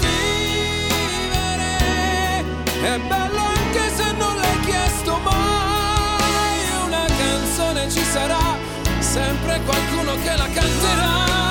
Vivere 0.00 1.76
è 2.82 2.98
bello 2.98 3.42
anche 3.42 3.90
se 3.94 4.12
non 4.12 4.34
l'hai 4.36 4.43
ci 7.94 8.02
sarà, 8.02 8.58
sempre 8.98 9.60
qualcuno 9.64 10.16
che 10.16 10.36
la 10.36 10.48
canterà. 10.52 11.43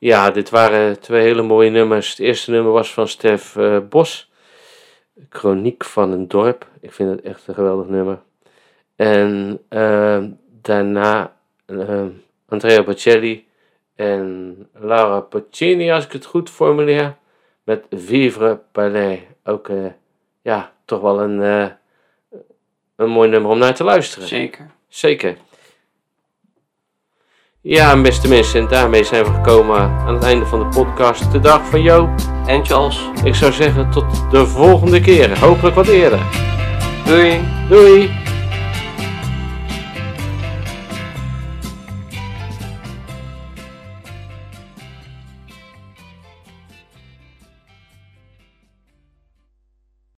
Ja, 0.00 0.30
dit 0.30 0.50
waren 0.50 1.00
twee 1.00 1.22
hele 1.22 1.42
mooie 1.42 1.70
nummers. 1.70 2.10
Het 2.10 2.18
eerste 2.18 2.50
nummer 2.50 2.72
was 2.72 2.92
van 2.92 3.08
Stef 3.08 3.56
eh, 3.56 3.78
Bos. 3.88 4.30
Chroniek 5.28 5.84
van 5.84 6.12
een 6.12 6.28
dorp. 6.28 6.66
Ik 6.80 6.92
vind 6.92 7.10
het 7.10 7.20
echt 7.20 7.46
een 7.46 7.54
geweldig 7.54 7.86
nummer. 7.86 8.18
En 8.96 9.60
eh, 9.68 10.24
daarna 10.62 11.36
eh, 11.66 12.04
Andrea 12.48 12.82
Bocelli 12.82 13.46
en 13.94 14.56
Laura 14.72 15.20
Paccini, 15.20 15.90
als 15.90 16.04
ik 16.04 16.12
het 16.12 16.24
goed 16.24 16.50
formuleer. 16.50 17.16
Met 17.64 17.84
Vivre 17.90 18.60
Palais. 18.72 19.20
Ook, 19.44 19.68
eh, 19.68 19.86
ja, 20.42 20.72
toch 20.84 21.00
wel 21.00 21.20
een, 21.20 21.42
eh, 21.42 21.70
een 22.96 23.10
mooi 23.10 23.28
nummer 23.28 23.50
om 23.50 23.58
naar 23.58 23.74
te 23.74 23.84
luisteren. 23.84 24.28
Zeker. 24.28 24.70
Zeker. 24.88 25.36
Ja, 27.62 28.00
beste 28.00 28.28
mensen, 28.28 28.60
en 28.60 28.68
daarmee 28.68 29.04
zijn 29.04 29.24
we 29.24 29.30
gekomen 29.30 29.78
aan 29.80 30.14
het 30.14 30.22
einde 30.24 30.46
van 30.46 30.58
de 30.58 30.66
podcast. 30.66 31.32
De 31.32 31.40
dag 31.40 31.60
van 31.66 31.82
Jo. 31.82 32.08
En 32.46 32.64
Charles, 32.64 33.10
Ik 33.24 33.34
zou 33.34 33.52
zeggen 33.52 33.90
tot 33.90 34.04
de 34.30 34.46
volgende 34.46 35.00
keer. 35.00 35.38
Hopelijk 35.38 35.74
wat 35.76 35.86
eerder. 35.86 36.18
doei! 37.04 37.40
Doei! 37.68 38.19